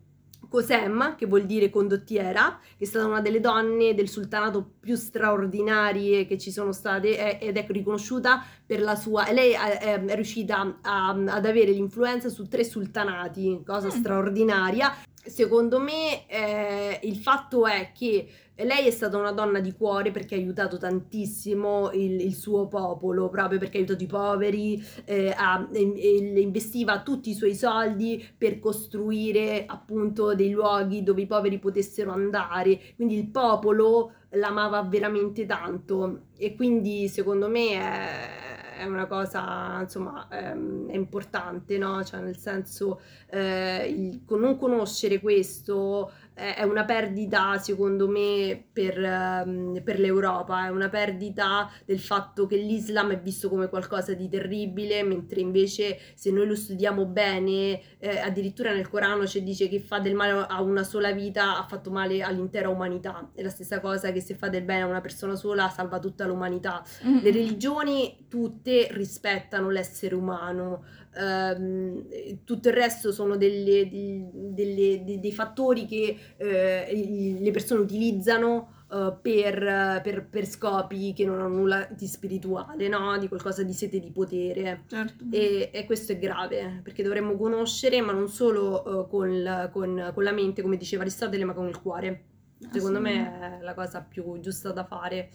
Cosem, 0.48 1.16
che 1.16 1.26
vuol 1.26 1.44
dire 1.44 1.70
condottiera, 1.70 2.58
che 2.78 2.84
è 2.84 2.86
stata 2.86 3.04
una 3.06 3.20
delle 3.20 3.40
donne 3.40 3.94
del 3.94 4.08
sultanato 4.08 4.74
più 4.78 4.94
straordinarie 4.94 6.24
che 6.26 6.38
ci 6.38 6.52
sono 6.52 6.70
state 6.72 7.38
eh, 7.40 7.46
ed 7.48 7.56
è 7.56 7.66
riconosciuta 7.68 8.44
per 8.64 8.80
la 8.80 8.94
sua... 8.94 9.30
Lei 9.32 9.52
è, 9.52 9.78
è- 9.78 10.04
è 10.04 10.14
riuscita 10.14 10.78
a- 10.82 11.08
ad 11.08 11.44
avere 11.46 11.72
l'influenza 11.72 12.28
su 12.28 12.46
tre 12.46 12.62
sultanati, 12.64 13.60
cosa 13.66 13.88
Mm. 13.88 13.90
straordinaria. 13.90 14.92
Secondo 15.26 15.80
me 15.80 16.26
eh, 16.28 17.00
il 17.02 17.16
fatto 17.16 17.66
è 17.66 17.90
che 17.92 18.28
lei 18.58 18.86
è 18.86 18.90
stata 18.90 19.18
una 19.18 19.32
donna 19.32 19.58
di 19.60 19.72
cuore 19.72 20.10
perché 20.12 20.34
ha 20.34 20.38
aiutato 20.38 20.78
tantissimo 20.78 21.90
il, 21.92 22.20
il 22.20 22.34
suo 22.34 22.68
popolo, 22.68 23.28
proprio 23.28 23.58
perché 23.58 23.76
ha 23.76 23.80
aiutato 23.80 24.02
i 24.04 24.06
poveri, 24.06 24.82
eh, 25.04 25.34
ha- 25.36 25.68
e- 25.72 25.92
e 26.36 26.40
investiva 26.40 27.02
tutti 27.02 27.30
i 27.30 27.34
suoi 27.34 27.54
soldi 27.54 28.24
per 28.38 28.58
costruire 28.60 29.64
appunto 29.66 30.34
dei 30.34 30.50
luoghi 30.50 31.02
dove 31.02 31.22
i 31.22 31.26
poveri 31.26 31.58
potessero 31.58 32.12
andare. 32.12 32.78
Quindi 32.94 33.16
il 33.18 33.28
popolo 33.28 34.12
l'amava 34.30 34.82
veramente 34.82 35.44
tanto 35.46 36.26
e 36.36 36.54
quindi 36.54 37.08
secondo 37.08 37.48
me 37.48 37.70
è, 37.72 38.45
è 38.76 38.84
una 38.84 39.06
cosa 39.06 39.80
insomma 39.80 40.28
ehm, 40.30 40.88
importante, 40.92 41.78
no? 41.78 42.02
Cioè 42.04 42.20
nel 42.20 42.36
senso 42.38 43.00
eh, 43.30 43.86
il- 43.88 44.22
non 44.28 44.56
conoscere 44.58 45.20
questo 45.20 46.10
è 46.36 46.62
una 46.64 46.84
perdita, 46.84 47.56
secondo 47.56 48.08
me, 48.08 48.62
per, 48.70 48.98
um, 48.98 49.80
per, 49.82 49.98
l'Europa, 49.98 50.66
è 50.66 50.68
una 50.68 50.90
perdita 50.90 51.70
del 51.86 51.98
fatto 51.98 52.46
che 52.46 52.56
l'Islam 52.56 53.12
è 53.12 53.18
visto 53.18 53.48
come 53.48 53.70
qualcosa 53.70 54.12
di 54.12 54.28
terribile, 54.28 55.02
mentre 55.02 55.40
invece 55.40 55.98
se 56.14 56.30
noi 56.30 56.46
lo 56.46 56.54
studiamo 56.54 57.06
bene, 57.06 57.80
eh, 57.98 58.18
addirittura 58.18 58.74
nel 58.74 58.90
Corano 58.90 59.26
ci 59.26 59.42
dice 59.42 59.66
che 59.70 59.80
fa 59.80 59.98
del 59.98 60.14
male 60.14 60.44
a 60.46 60.60
una 60.60 60.84
sola 60.84 61.10
vita 61.12 61.56
ha 61.56 61.66
fatto 61.66 61.90
male 61.90 62.20
all'intera 62.20 62.68
umanità. 62.68 63.30
È 63.34 63.40
la 63.40 63.48
stessa 63.48 63.80
cosa 63.80 64.12
che 64.12 64.20
se 64.20 64.34
fa 64.34 64.50
del 64.50 64.62
bene 64.62 64.82
a 64.82 64.86
una 64.86 65.00
persona 65.00 65.36
sola 65.36 65.70
salva 65.70 65.98
tutta 65.98 66.26
l'umanità. 66.26 66.84
Mm-hmm. 67.06 67.22
Le 67.22 67.30
religioni 67.30 68.26
tutte 68.28 68.88
rispettano 68.90 69.70
l'essere 69.70 70.14
umano. 70.14 70.84
Um, 71.18 72.06
tutto 72.44 72.68
il 72.68 72.74
resto 72.74 73.10
sono 73.10 73.36
delle, 73.36 73.88
delle, 73.88 75.02
delle, 75.02 75.18
dei 75.18 75.32
fattori 75.32 75.86
che 75.86 76.16
uh, 76.36 77.42
le 77.42 77.50
persone 77.52 77.80
utilizzano 77.80 78.84
uh, 78.88 79.18
per, 79.22 80.00
per, 80.02 80.26
per, 80.28 80.46
scopi 80.46 81.14
che 81.14 81.24
non 81.24 81.40
hanno 81.40 81.56
nulla 81.56 81.88
di 81.90 82.06
spirituale, 82.06 82.88
no? 82.88 83.16
di 83.18 83.28
qualcosa 83.28 83.62
di 83.62 83.72
sete 83.72 83.98
di 83.98 84.10
potere. 84.10 84.82
Certo. 84.88 85.24
E, 85.30 85.70
e, 85.72 85.86
questo 85.86 86.12
è 86.12 86.18
grave 86.18 86.80
perché 86.82 87.02
dovremmo 87.02 87.34
conoscere, 87.36 88.00
ma 88.02 88.12
non 88.12 88.28
solo 88.28 88.82
uh, 88.84 89.08
con, 89.08 89.70
con, 89.72 90.10
con 90.12 90.22
la 90.22 90.32
mente, 90.32 90.60
come 90.60 90.76
diceva 90.76 91.02
Aristotele, 91.02 91.44
ma 91.44 91.54
con 91.54 91.66
il 91.66 91.80
cuore. 91.80 92.24
Secondo 92.72 93.00
me 93.00 93.58
è 93.58 93.62
la 93.62 93.74
cosa 93.74 94.00
più 94.00 94.38
giusta 94.40 94.70
da 94.72 94.84
fare. 94.84 95.30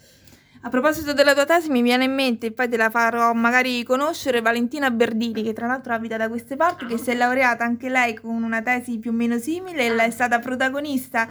A 0.60 0.68
proposito 0.68 1.12
della 1.12 1.32
tua 1.32 1.44
tesi, 1.44 1.70
mi 1.70 1.82
viene 1.82 2.04
in 2.04 2.14
mente, 2.14 2.46
e 2.46 2.52
poi 2.52 2.68
te 2.68 2.76
la 2.76 2.88
farò 2.88 3.32
magari 3.32 3.82
conoscere, 3.82 4.40
Valentina 4.40 4.92
Berdini, 4.92 5.42
che 5.42 5.52
tra 5.52 5.66
l'altro 5.66 5.92
abita 5.92 6.16
da 6.16 6.28
queste 6.28 6.54
parti, 6.54 6.86
che 6.86 6.98
si 6.98 7.10
è 7.10 7.14
laureata 7.14 7.64
anche 7.64 7.88
lei 7.88 8.14
con 8.14 8.40
una 8.44 8.62
tesi 8.62 8.98
più 8.98 9.10
o 9.10 9.12
meno 9.12 9.38
simile 9.38 9.86
e 9.86 9.96
è 9.96 10.10
stata 10.10 10.38
protagonista. 10.38 11.26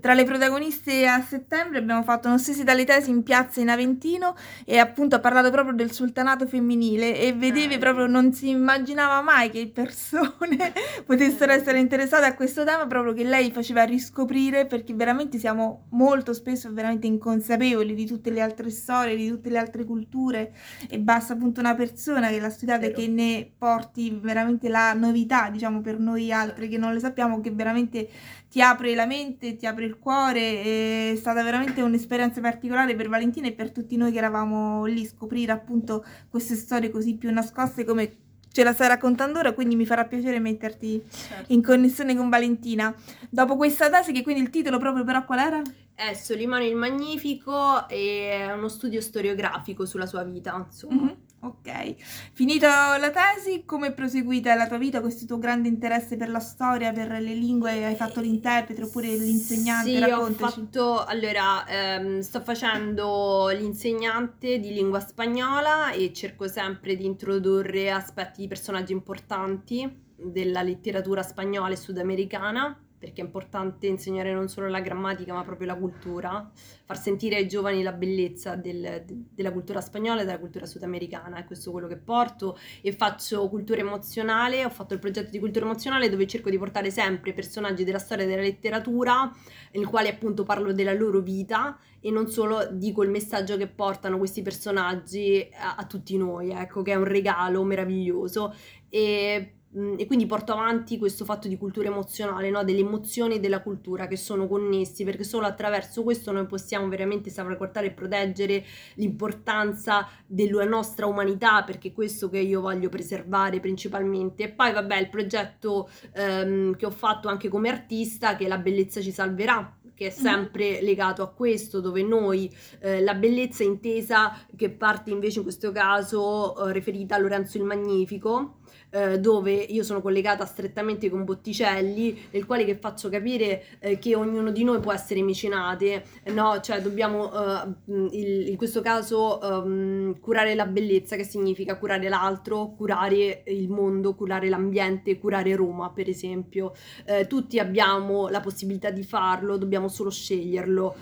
Tra 0.00 0.14
le 0.14 0.24
protagoniste 0.24 1.06
a 1.06 1.20
settembre 1.20 1.78
abbiamo 1.78 2.02
fatto 2.02 2.28
uno 2.28 2.38
stessi 2.38 2.64
dalle 2.64 2.84
tesi 2.84 3.10
in 3.10 3.22
piazza 3.22 3.60
in 3.60 3.68
Aventino 3.68 4.34
e 4.64 4.78
appunto 4.78 5.14
ha 5.14 5.20
parlato 5.20 5.50
proprio 5.50 5.74
del 5.74 5.92
sultanato 5.92 6.46
femminile 6.46 7.18
e 7.18 7.34
vedevi 7.34 7.76
proprio, 7.76 8.06
non 8.06 8.32
si 8.32 8.48
immaginava 8.48 9.20
mai 9.20 9.50
che 9.50 9.70
persone 9.70 10.72
potessero 11.04 11.52
essere 11.52 11.78
interessate 11.78 12.24
a 12.24 12.34
questo 12.34 12.64
tema, 12.64 12.86
proprio 12.86 13.12
che 13.12 13.24
lei 13.24 13.50
faceva 13.50 13.82
riscoprire 13.82 14.64
perché 14.64 14.94
veramente 14.94 15.38
siamo 15.38 15.84
molto 15.90 16.32
spesso 16.32 16.72
veramente 16.72 17.06
inconsapevoli 17.06 17.92
di 17.92 18.06
tutte 18.06 18.30
le 18.30 18.40
altre 18.40 18.59
storie, 18.68 19.16
di 19.16 19.28
tutte 19.28 19.48
le 19.48 19.56
altre 19.56 19.84
culture 19.84 20.52
e 20.88 20.98
basta 20.98 21.32
appunto 21.32 21.60
una 21.60 21.74
persona 21.74 22.28
che 22.28 22.38
l'ha 22.38 22.50
studiata 22.50 22.84
e 22.86 22.92
che 22.92 23.08
ne 23.08 23.50
porti 23.56 24.10
veramente 24.10 24.68
la 24.68 24.92
novità, 24.92 25.48
diciamo 25.48 25.80
per 25.80 25.98
noi 25.98 26.30
altri 26.30 26.68
che 26.68 26.76
non 26.76 26.92
le 26.92 27.00
sappiamo, 27.00 27.40
che 27.40 27.50
veramente 27.50 28.08
ti 28.50 28.60
apre 28.60 28.94
la 28.94 29.06
mente, 29.06 29.56
ti 29.56 29.64
apre 29.64 29.86
il 29.86 29.98
cuore, 29.98 31.12
è 31.12 31.16
stata 31.16 31.42
veramente 31.42 31.80
un'esperienza 31.80 32.40
particolare 32.40 32.94
per 32.94 33.08
Valentina 33.08 33.46
e 33.46 33.52
per 33.52 33.70
tutti 33.70 33.96
noi 33.96 34.12
che 34.12 34.18
eravamo 34.18 34.84
lì, 34.84 35.06
scoprire 35.06 35.52
appunto 35.52 36.04
queste 36.28 36.56
storie 36.56 36.90
così 36.90 37.14
più 37.16 37.30
nascoste 37.32 37.84
come 37.84 38.16
ce 38.52 38.64
la 38.64 38.72
stai 38.72 38.88
raccontando 38.88 39.38
ora, 39.38 39.52
quindi 39.52 39.76
mi 39.76 39.86
farà 39.86 40.04
piacere 40.04 40.38
metterti 40.38 41.02
certo. 41.10 41.52
in 41.52 41.62
connessione 41.62 42.16
con 42.16 42.28
Valentina. 42.28 42.94
Dopo 43.28 43.56
questa 43.56 43.88
tesi, 43.88 44.12
che 44.12 44.22
quindi 44.22 44.42
il 44.42 44.50
titolo 44.50 44.78
proprio 44.78 45.04
però 45.04 45.24
qual 45.24 45.38
era? 45.38 45.62
È 45.94 46.14
Solimano 46.14 46.64
il 46.64 46.76
Magnifico 46.76 47.88
e 47.88 48.50
uno 48.54 48.68
studio 48.68 49.00
storiografico 49.00 49.84
sulla 49.84 50.06
sua 50.06 50.22
vita, 50.24 50.64
insomma. 50.66 51.02
Mm-hmm. 51.02 51.14
Ok, 51.42 51.94
finita 52.34 52.98
la 52.98 53.10
tesi, 53.10 53.64
come 53.64 53.88
è 53.88 53.92
proseguita 53.92 54.54
la 54.54 54.66
tua 54.66 54.76
vita, 54.76 55.00
questo 55.00 55.24
tuo 55.24 55.38
grande 55.38 55.68
interesse 55.68 56.18
per 56.18 56.28
la 56.28 56.38
storia, 56.38 56.92
per 56.92 57.08
le 57.08 57.32
lingue, 57.32 57.82
hai 57.82 57.94
fatto 57.94 58.20
l'interprete 58.20 58.82
oppure 58.82 59.08
l'insegnante? 59.08 59.90
Sì, 59.90 59.98
Raccontaci. 59.98 60.42
ho 60.42 60.62
fatto, 60.62 61.04
allora, 61.04 61.66
ehm, 61.66 62.20
sto 62.20 62.42
facendo 62.42 63.48
l'insegnante 63.48 64.58
di 64.58 64.74
lingua 64.74 65.00
spagnola 65.00 65.92
e 65.92 66.12
cerco 66.12 66.46
sempre 66.46 66.94
di 66.94 67.06
introdurre 67.06 67.90
aspetti 67.90 68.42
di 68.42 68.46
personaggi 68.48 68.92
importanti 68.92 69.90
della 70.16 70.60
letteratura 70.60 71.22
spagnola 71.22 71.72
e 71.72 71.76
sudamericana 71.76 72.78
perché 73.00 73.22
è 73.22 73.24
importante 73.24 73.86
insegnare 73.86 74.34
non 74.34 74.48
solo 74.48 74.68
la 74.68 74.80
grammatica 74.80 75.32
ma 75.32 75.42
proprio 75.42 75.66
la 75.66 75.74
cultura, 75.74 76.50
far 76.84 76.98
sentire 76.98 77.36
ai 77.36 77.48
giovani 77.48 77.82
la 77.82 77.92
bellezza 77.92 78.56
del, 78.56 79.02
de, 79.06 79.24
della 79.34 79.52
cultura 79.52 79.80
spagnola 79.80 80.20
e 80.20 80.26
della 80.26 80.38
cultura 80.38 80.66
sudamericana, 80.66 81.38
è 81.38 81.46
questo 81.46 81.70
quello 81.70 81.88
che 81.88 81.96
porto. 81.96 82.58
E 82.82 82.92
faccio 82.92 83.48
cultura 83.48 83.80
emozionale, 83.80 84.66
ho 84.66 84.70
fatto 84.70 84.92
il 84.92 85.00
progetto 85.00 85.30
di 85.30 85.38
cultura 85.38 85.64
emozionale 85.64 86.10
dove 86.10 86.26
cerco 86.26 86.50
di 86.50 86.58
portare 86.58 86.90
sempre 86.90 87.32
personaggi 87.32 87.84
della 87.84 87.98
storia 87.98 88.26
della 88.26 88.42
letteratura, 88.42 89.34
nel 89.72 89.86
quale 89.86 90.10
appunto 90.10 90.44
parlo 90.44 90.74
della 90.74 90.92
loro 90.92 91.20
vita 91.20 91.78
e 92.00 92.10
non 92.10 92.28
solo 92.28 92.68
dico 92.70 93.02
il 93.02 93.08
messaggio 93.08 93.56
che 93.56 93.66
portano 93.66 94.18
questi 94.18 94.42
personaggi 94.42 95.48
a, 95.58 95.76
a 95.76 95.86
tutti 95.86 96.18
noi, 96.18 96.50
ecco 96.50 96.82
che 96.82 96.92
è 96.92 96.96
un 96.96 97.04
regalo 97.04 97.64
meraviglioso. 97.64 98.54
E 98.90 99.59
e 99.72 100.04
quindi 100.06 100.26
porto 100.26 100.52
avanti 100.52 100.98
questo 100.98 101.24
fatto 101.24 101.46
di 101.46 101.56
cultura 101.56 101.86
emozionale, 101.86 102.50
no? 102.50 102.64
delle 102.64 102.80
emozioni 102.80 103.36
e 103.36 103.40
della 103.40 103.62
cultura 103.62 104.08
che 104.08 104.16
sono 104.16 104.48
connessi, 104.48 105.04
perché 105.04 105.22
solo 105.22 105.46
attraverso 105.46 106.02
questo 106.02 106.32
noi 106.32 106.46
possiamo 106.46 106.88
veramente 106.88 107.30
salvaguardare 107.30 107.86
e 107.86 107.90
proteggere 107.92 108.64
l'importanza 108.94 110.08
della 110.26 110.64
nostra 110.64 111.06
umanità, 111.06 111.62
perché 111.62 111.88
è 111.88 111.92
questo 111.92 112.28
che 112.28 112.38
io 112.38 112.60
voglio 112.60 112.88
preservare 112.88 113.60
principalmente. 113.60 114.42
E 114.42 114.48
poi 114.48 114.72
vabbè, 114.72 114.96
il 114.96 115.08
progetto 115.08 115.88
ehm, 116.14 116.74
che 116.74 116.86
ho 116.86 116.90
fatto 116.90 117.28
anche 117.28 117.48
come 117.48 117.68
artista, 117.68 118.34
che 118.34 118.48
la 118.48 118.58
bellezza 118.58 119.00
ci 119.00 119.12
salverà, 119.12 119.78
che 119.94 120.06
è 120.06 120.10
sempre 120.10 120.80
legato 120.80 121.22
a 121.22 121.28
questo, 121.28 121.80
dove 121.80 122.02
noi 122.02 122.50
eh, 122.80 123.02
la 123.02 123.14
bellezza 123.14 123.62
intesa, 123.62 124.34
che 124.56 124.70
parte 124.70 125.10
invece 125.10 125.38
in 125.38 125.44
questo 125.44 125.70
caso 125.72 126.66
eh, 126.66 126.72
riferita 126.72 127.14
a 127.14 127.18
Lorenzo 127.18 127.58
il 127.58 127.64
Magnifico, 127.64 128.59
eh, 128.90 129.20
dove 129.20 129.52
io 129.52 129.84
sono 129.84 130.00
collegata 130.00 130.44
strettamente 130.44 131.08
con 131.08 131.24
Botticelli, 131.24 132.26
nel 132.30 132.44
quale 132.44 132.64
che 132.64 132.76
faccio 132.76 133.08
capire 133.08 133.64
eh, 133.78 133.98
che 133.98 134.16
ognuno 134.16 134.50
di 134.50 134.64
noi 134.64 134.80
può 134.80 134.92
essere 134.92 135.22
mecenate, 135.22 136.04
no? 136.32 136.60
Cioè 136.60 136.80
dobbiamo 136.80 137.30
eh, 137.32 137.68
il, 138.12 138.48
in 138.48 138.56
questo 138.56 138.80
caso 138.80 139.38
um, 139.42 140.18
curare 140.18 140.54
la 140.54 140.66
bellezza, 140.66 141.14
che 141.14 141.22
significa 141.22 141.76
curare 141.78 142.08
l'altro, 142.08 142.74
curare 142.76 143.44
il 143.46 143.68
mondo, 143.68 144.14
curare 144.14 144.48
l'ambiente, 144.48 145.18
curare 145.18 145.54
Roma, 145.54 145.90
per 145.90 146.08
esempio. 146.08 146.72
Eh, 147.04 147.26
tutti 147.28 147.58
abbiamo 147.60 148.28
la 148.28 148.40
possibilità 148.40 148.90
di 148.90 149.04
farlo, 149.04 149.56
dobbiamo 149.56 149.88
solo 149.88 150.10
sceglierlo. 150.10 150.96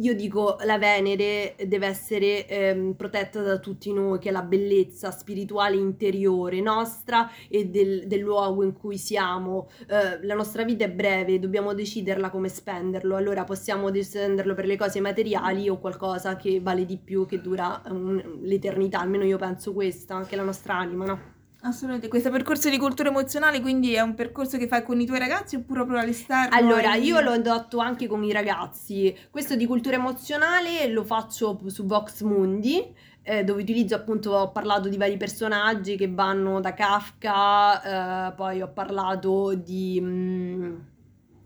Io 0.00 0.14
dico 0.14 0.56
la 0.64 0.78
Venere 0.78 1.56
deve 1.66 1.86
essere 1.86 2.46
ehm, 2.46 2.92
protetta 2.92 3.42
da 3.42 3.58
tutti 3.58 3.92
noi, 3.92 4.18
che 4.18 4.28
è 4.28 4.32
la 4.32 4.42
bellezza 4.42 5.10
spirituale 5.10 5.76
interiore 5.76 6.60
nostra 6.60 6.99
nostra 7.00 7.30
e 7.48 7.66
del, 7.66 8.06
del 8.06 8.20
luogo 8.20 8.62
in 8.62 8.72
cui 8.72 8.98
siamo. 8.98 9.68
Uh, 9.88 10.24
la 10.24 10.34
nostra 10.34 10.64
vita 10.64 10.84
è 10.84 10.90
breve, 10.90 11.38
dobbiamo 11.38 11.72
deciderla 11.72 12.30
come 12.30 12.48
spenderlo. 12.48 13.16
Allora 13.16 13.44
possiamo 13.44 13.90
spenderlo 14.02 14.54
per 14.54 14.66
le 14.66 14.76
cose 14.76 15.00
materiali 15.00 15.68
o 15.68 15.78
qualcosa 15.78 16.36
che 16.36 16.60
vale 16.60 16.84
di 16.84 16.98
più, 16.98 17.26
che 17.26 17.40
dura 17.40 17.82
um, 17.86 18.42
l'eternità. 18.42 19.00
Almeno 19.00 19.24
io 19.24 19.38
penso 19.38 19.72
questa, 19.72 20.14
anche 20.14 20.36
la 20.36 20.42
nostra 20.42 20.76
anima, 20.76 21.06
no? 21.06 21.38
Assolutamente, 21.62 22.08
questo 22.08 22.30
percorso 22.30 22.70
di 22.70 22.78
cultura 22.78 23.10
emozionale 23.10 23.60
quindi 23.60 23.92
è 23.92 24.00
un 24.00 24.14
percorso 24.14 24.56
che 24.56 24.66
fai 24.66 24.82
con 24.82 24.98
i 24.98 25.04
tuoi 25.04 25.18
ragazzi 25.18 25.56
oppure 25.56 25.80
proprio 25.80 25.98
all'esterno? 25.98 26.56
Allora, 26.56 26.94
io 26.94 27.20
l'ho 27.20 27.34
indotto 27.34 27.76
anche 27.80 28.06
con 28.06 28.24
i 28.24 28.32
ragazzi, 28.32 29.14
questo 29.30 29.56
di 29.56 29.66
cultura 29.66 29.96
emozionale 29.96 30.88
lo 30.88 31.04
faccio 31.04 31.60
su 31.66 31.84
Vox 31.84 32.22
Mundi, 32.22 32.82
eh, 33.30 33.44
dove 33.44 33.62
utilizzo 33.62 33.94
appunto, 33.94 34.32
ho 34.32 34.50
parlato 34.50 34.88
di 34.88 34.96
vari 34.96 35.16
personaggi 35.16 35.96
che 35.96 36.08
vanno 36.08 36.60
da 36.60 36.74
Kafka, 36.74 38.28
eh, 38.30 38.32
poi 38.32 38.60
ho 38.60 38.68
parlato 38.68 39.54
di... 39.54 40.00
Mh, 40.00 40.06
mm, 40.08 40.76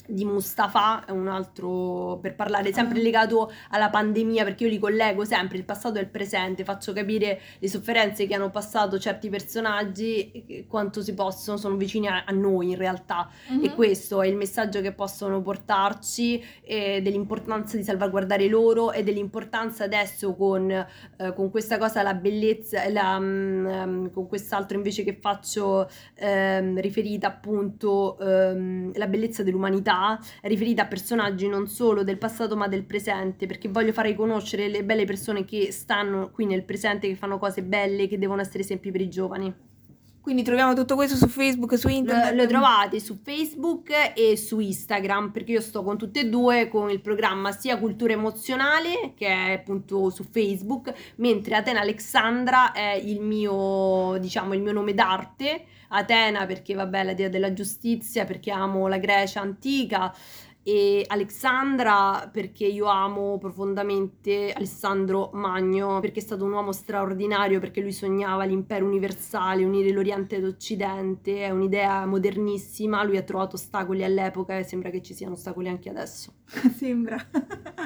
di 0.06 0.24
Mustafa, 0.24 1.04
è 1.04 1.10
un 1.10 1.28
altro 1.28 2.18
per 2.20 2.34
parlare 2.34 2.72
sempre 2.72 2.98
ah. 2.98 3.02
legato 3.02 3.52
alla 3.70 3.90
pandemia, 3.90 4.44
perché 4.44 4.64
io 4.64 4.70
li 4.70 4.78
collego 4.78 5.24
sempre 5.24 5.56
il 5.56 5.64
passato 5.64 5.98
e 5.98 6.02
il 6.02 6.08
presente, 6.08 6.64
faccio 6.64 6.92
capire 6.92 7.40
le 7.58 7.68
sofferenze 7.68 8.26
che 8.26 8.34
hanno 8.34 8.50
passato 8.50 8.98
certi 8.98 9.28
personaggi, 9.28 10.66
quanto 10.68 11.02
si 11.02 11.14
possono, 11.14 11.56
sono 11.56 11.76
vicini 11.76 12.06
a, 12.06 12.24
a 12.26 12.32
noi 12.32 12.70
in 12.70 12.76
realtà. 12.76 13.28
Mm-hmm. 13.50 13.64
E 13.64 13.74
questo 13.74 14.22
è 14.22 14.26
il 14.26 14.36
messaggio 14.36 14.80
che 14.80 14.92
possono 14.92 15.40
portarci 15.40 16.42
eh, 16.62 17.00
dell'importanza 17.02 17.76
di 17.76 17.82
salvaguardare 17.82 18.48
loro 18.48 18.92
e 18.92 19.02
dell'importanza 19.02 19.84
adesso 19.84 20.34
con, 20.34 20.70
eh, 20.70 20.86
con 21.34 21.50
questa 21.50 21.78
cosa, 21.78 22.02
la 22.02 22.14
bellezza, 22.14 22.88
la, 22.90 23.16
um, 23.16 24.10
con 24.10 24.26
quest'altro 24.28 24.76
invece 24.76 25.02
che 25.04 25.16
faccio 25.18 25.88
um, 26.20 26.80
riferita 26.80 27.28
appunto 27.28 28.16
um, 28.20 28.92
la 28.94 29.06
bellezza 29.06 29.42
dell'umanità 29.42 29.93
è 30.40 30.48
riferita 30.48 30.82
a 30.82 30.86
personaggi 30.86 31.48
non 31.48 31.68
solo 31.68 32.02
del 32.02 32.18
passato 32.18 32.56
ma 32.56 32.68
del 32.68 32.84
presente, 32.84 33.46
perché 33.46 33.68
voglio 33.68 33.92
fare 33.92 34.14
conoscere 34.14 34.68
le 34.68 34.84
belle 34.84 35.04
persone 35.04 35.44
che 35.44 35.72
stanno 35.72 36.30
qui 36.30 36.46
nel 36.46 36.64
presente, 36.64 37.08
che 37.08 37.16
fanno 37.16 37.38
cose 37.38 37.62
belle, 37.62 38.08
che 38.08 38.18
devono 38.18 38.40
essere 38.40 38.60
esempi 38.60 38.90
per 38.90 39.00
i 39.00 39.08
giovani. 39.08 39.72
Quindi 40.24 40.42
troviamo 40.42 40.72
tutto 40.72 40.94
questo 40.94 41.16
su 41.16 41.28
Facebook, 41.28 41.76
su 41.76 41.88
internet. 41.88 42.30
Lo, 42.30 42.44
lo, 42.44 42.48
trovate 42.48 42.98
su 42.98 43.18
Facebook 43.22 43.90
e 44.14 44.38
su 44.38 44.58
Instagram, 44.58 45.30
perché 45.30 45.52
io 45.52 45.60
sto 45.60 45.82
con 45.82 45.98
tutte 45.98 46.20
e 46.20 46.28
due 46.30 46.68
con 46.68 46.88
il 46.88 47.02
programma 47.02 47.52
sia 47.52 47.76
Cultura 47.76 48.14
Emozionale, 48.14 49.12
che 49.14 49.26
è 49.26 49.52
appunto 49.52 50.08
su 50.08 50.24
Facebook, 50.24 50.94
mentre 51.16 51.56
Atena 51.56 51.80
Alexandra 51.80 52.72
è 52.72 52.94
il 52.94 53.20
mio, 53.20 54.16
diciamo, 54.18 54.54
il 54.54 54.62
mio 54.62 54.72
nome 54.72 54.94
d'arte. 54.94 55.66
Atena 55.88 56.46
perché, 56.46 56.74
vabbè, 56.74 57.04
la 57.04 57.14
dea 57.14 57.28
della 57.28 57.52
giustizia, 57.52 58.24
perché 58.24 58.50
amo 58.50 58.88
la 58.88 58.98
Grecia 58.98 59.40
antica 59.40 60.14
e 60.66 61.04
Alexandra 61.06 62.30
perché 62.32 62.64
io 62.64 62.86
amo 62.86 63.36
profondamente 63.36 64.50
Alessandro 64.50 65.28
Magno 65.34 66.00
perché 66.00 66.20
è 66.20 66.22
stato 66.22 66.46
un 66.46 66.52
uomo 66.52 66.72
straordinario 66.72 67.60
perché 67.60 67.82
lui 67.82 67.92
sognava 67.92 68.44
l'impero 68.44 68.86
universale 68.86 69.62
unire 69.62 69.90
l'Oriente 69.90 70.36
ed 70.36 70.44
Occidente 70.46 71.44
è 71.44 71.50
un'idea 71.50 72.06
modernissima 72.06 73.04
lui 73.04 73.18
ha 73.18 73.22
trovato 73.22 73.56
ostacoli 73.56 74.04
all'epoca 74.04 74.56
e 74.56 74.62
sembra 74.62 74.88
che 74.88 75.02
ci 75.02 75.12
siano 75.12 75.34
ostacoli 75.34 75.68
anche 75.68 75.90
adesso. 75.90 76.32
Sembra. 76.74 77.18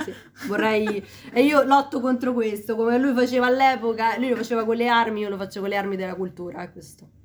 Sì, 0.04 0.12
vorrei 0.46 1.04
e 1.32 1.42
io 1.42 1.64
lotto 1.64 2.00
contro 2.00 2.32
questo 2.32 2.76
come 2.76 2.96
lui 2.96 3.12
faceva 3.12 3.46
all'epoca 3.46 4.16
lui 4.18 4.28
lo 4.28 4.36
faceva 4.36 4.64
con 4.64 4.76
le 4.76 4.86
armi 4.86 5.20
io 5.22 5.28
lo 5.28 5.36
faccio 5.36 5.58
con 5.58 5.68
le 5.68 5.76
armi 5.76 5.96
della 5.96 6.14
cultura 6.14 6.62
è 6.62 6.70
questo 6.70 7.17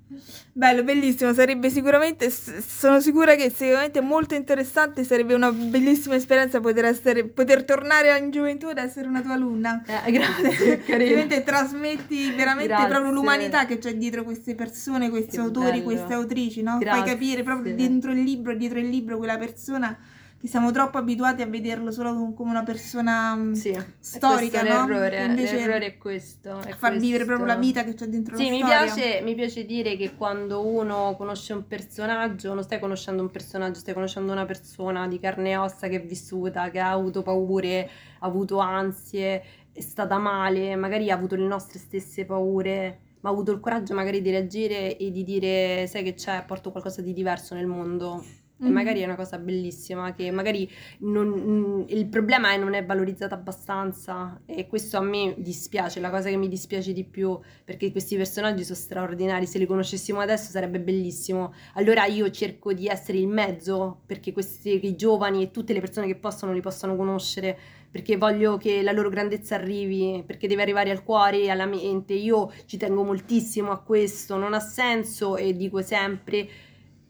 Bello, 0.51 0.83
bellissimo, 0.83 1.33
sarebbe 1.33 1.69
sicuramente, 1.69 2.29
sono 2.29 2.99
sicura 2.99 3.35
che 3.35 3.49
sicuramente 3.49 4.01
molto 4.01 4.35
interessante, 4.35 5.03
sarebbe 5.03 5.33
una 5.33 5.51
bellissima 5.51 6.15
esperienza 6.15 6.59
poter, 6.59 6.85
essere, 6.85 7.25
poter 7.25 7.63
tornare 7.63 8.17
in 8.17 8.29
gioventù 8.29 8.69
ed 8.69 8.77
essere 8.77 9.07
una 9.07 9.21
tua 9.21 9.33
alunna. 9.33 9.83
Eh, 9.85 10.11
grazie, 10.11 10.81
Sicuramente 10.85 11.43
trasmetti 11.43 12.31
veramente 12.31 12.73
grazie. 12.73 12.87
proprio 12.87 13.11
l'umanità 13.11 13.65
che 13.65 13.77
c'è 13.79 13.95
dietro 13.95 14.23
queste 14.23 14.55
persone, 14.55 15.09
questi 15.09 15.37
che 15.37 15.41
autori, 15.41 15.71
bello. 15.71 15.83
queste 15.83 16.13
autrici, 16.13 16.61
no? 16.61 16.77
Grazie. 16.77 17.01
Fai 17.01 17.09
capire 17.11 17.43
proprio 17.43 17.75
dentro 17.75 18.11
il 18.11 18.21
libro, 18.21 18.53
dietro 18.55 18.79
il 18.79 18.89
libro 18.89 19.17
quella 19.17 19.37
persona 19.37 19.97
che 20.43 20.49
siamo 20.49 20.71
troppo 20.71 20.97
abituati 20.97 21.41
a 21.41 21.45
vederlo 21.45 21.89
solo 21.89 22.33
come 22.33 22.49
una 22.49 22.63
persona 22.63 23.33
mm, 23.33 23.53
sì, 23.53 23.81
storica, 23.97 24.59
è 24.59 24.67
no? 24.67 24.85
L'errore, 24.85 25.23
Invece 25.23 25.55
l'errore 25.55 25.85
è 25.85 25.97
questo. 25.97 26.59
È 26.59 26.71
far 26.71 26.89
questo. 26.89 26.99
vivere 26.99 27.23
proprio 27.23 27.47
la 27.47 27.55
vita 27.55 27.85
che 27.85 27.93
c'è 27.93 28.07
dentro 28.07 28.35
sì, 28.35 28.47
la 28.47 28.49
mi 28.49 28.57
storia. 28.57 28.83
Piace, 28.83 29.21
mi 29.21 29.35
piace 29.35 29.65
dire 29.65 29.95
che 29.95 30.15
quando 30.17 30.67
uno 30.67 31.15
conosce 31.15 31.53
un 31.53 31.65
personaggio, 31.65 32.53
non 32.53 32.61
stai 32.61 32.81
conoscendo 32.81 33.21
un 33.21 33.31
personaggio, 33.31 33.79
stai 33.79 33.93
conoscendo 33.93 34.33
una 34.33 34.43
persona 34.43 35.07
di 35.07 35.17
carne 35.17 35.51
e 35.51 35.55
ossa 35.55 35.87
che 35.87 36.01
è 36.01 36.05
vissuta, 36.05 36.69
che 36.71 36.79
ha 36.79 36.91
avuto 36.91 37.21
paure, 37.21 37.89
ha 38.19 38.27
avuto 38.27 38.57
ansie, 38.57 39.43
è 39.71 39.79
stata 39.79 40.17
male, 40.17 40.75
magari 40.75 41.09
ha 41.09 41.15
avuto 41.15 41.37
le 41.37 41.47
nostre 41.47 41.79
stesse 41.79 42.25
paure 42.25 42.99
ma 43.21 43.29
ha 43.29 43.31
avuto 43.31 43.53
il 43.53 43.61
coraggio 43.61 43.93
magari 43.93 44.21
di 44.21 44.29
reagire 44.31 44.97
e 44.97 45.09
di 45.09 45.23
dire 45.23 45.87
sai 45.87 46.03
che 46.03 46.13
c'è, 46.13 46.43
porto 46.45 46.71
qualcosa 46.71 47.01
di 47.01 47.13
diverso 47.13 47.55
nel 47.55 47.67
mondo 47.67 48.21
e 48.61 48.69
magari 48.69 49.01
è 49.01 49.05
una 49.05 49.15
cosa 49.15 49.37
bellissima 49.37 50.13
che 50.13 50.31
magari 50.31 50.69
non, 50.99 51.27
mm, 51.27 51.81
il 51.87 52.05
problema 52.07 52.51
è 52.51 52.57
non 52.57 52.73
è 52.73 52.85
valorizzata 52.85 53.35
abbastanza 53.35 54.41
e 54.45 54.67
questo 54.67 54.97
a 54.97 55.01
me 55.01 55.33
dispiace, 55.37 55.99
la 55.99 56.09
cosa 56.09 56.29
che 56.29 56.37
mi 56.37 56.47
dispiace 56.47 56.93
di 56.93 57.03
più 57.03 57.37
perché 57.65 57.91
questi 57.91 58.15
personaggi 58.15 58.63
sono 58.63 58.77
straordinari, 58.77 59.45
se 59.45 59.57
li 59.57 59.65
conoscessimo 59.65 60.19
adesso 60.19 60.51
sarebbe 60.51 60.79
bellissimo. 60.79 61.53
Allora 61.73 62.05
io 62.05 62.29
cerco 62.29 62.73
di 62.73 62.87
essere 62.87 63.17
il 63.17 63.27
mezzo 63.27 64.01
perché 64.05 64.31
questi 64.31 64.85
i 64.85 64.95
giovani 64.95 65.43
e 65.43 65.51
tutte 65.51 65.73
le 65.73 65.79
persone 65.79 66.07
che 66.07 66.15
possono 66.15 66.53
li 66.53 66.61
possano 66.61 66.95
conoscere 66.95 67.57
perché 67.93 68.17
voglio 68.17 68.57
che 68.57 68.81
la 68.81 68.91
loro 68.91 69.09
grandezza 69.09 69.53
arrivi, 69.53 70.23
perché 70.25 70.47
deve 70.47 70.63
arrivare 70.63 70.89
al 70.89 71.03
cuore 71.03 71.41
e 71.41 71.49
alla 71.51 71.67
mente. 71.67 72.13
Io 72.13 72.51
ci 72.65 72.77
tengo 72.77 73.03
moltissimo 73.03 73.69
a 73.69 73.79
questo, 73.81 74.35
non 74.35 74.55
ha 74.55 74.59
senso 74.59 75.37
e 75.37 75.55
dico 75.55 75.79
sempre 75.83 76.49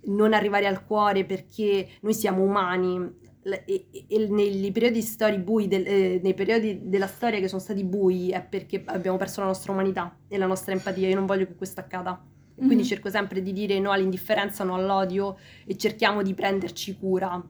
non 0.06 0.34
arrivare 0.34 0.68
al 0.68 0.86
cuore 0.86 1.26
perché 1.26 1.88
noi 2.02 2.14
siamo 2.14 2.44
umani 2.44 3.22
e, 3.66 3.88
e, 4.08 4.28
nei 4.30 4.72
periodi 4.72 5.02
stori 5.02 5.38
bui 5.38 5.68
del, 5.68 5.86
eh, 5.86 6.20
nei 6.24 6.34
periodi 6.34 6.82
della 6.84 7.08
storia 7.08 7.40
che 7.40 7.48
sono 7.48 7.60
stati 7.62 7.84
bui 7.84 8.30
è 8.30 8.42
perché 8.42 8.82
abbiamo 8.86 9.18
perso 9.18 9.42
la 9.42 9.48
nostra 9.48 9.74
umanità 9.74 10.18
e 10.28 10.38
la 10.38 10.46
nostra 10.46 10.72
empatia 10.74 11.10
io 11.10 11.16
non 11.16 11.26
voglio 11.26 11.46
che 11.46 11.56
questo 11.56 11.82
accada 11.82 12.24
quindi 12.56 12.76
mm-hmm. 12.76 12.86
cerco 12.86 13.10
sempre 13.10 13.42
di 13.42 13.52
dire 13.52 13.80
no 13.80 13.92
all'indifferenza 13.92 14.64
no 14.64 14.76
all'odio 14.76 15.38
e 15.66 15.76
cerchiamo 15.76 16.22
di 16.22 16.34
prenderci 16.34 16.98
cura 16.98 17.42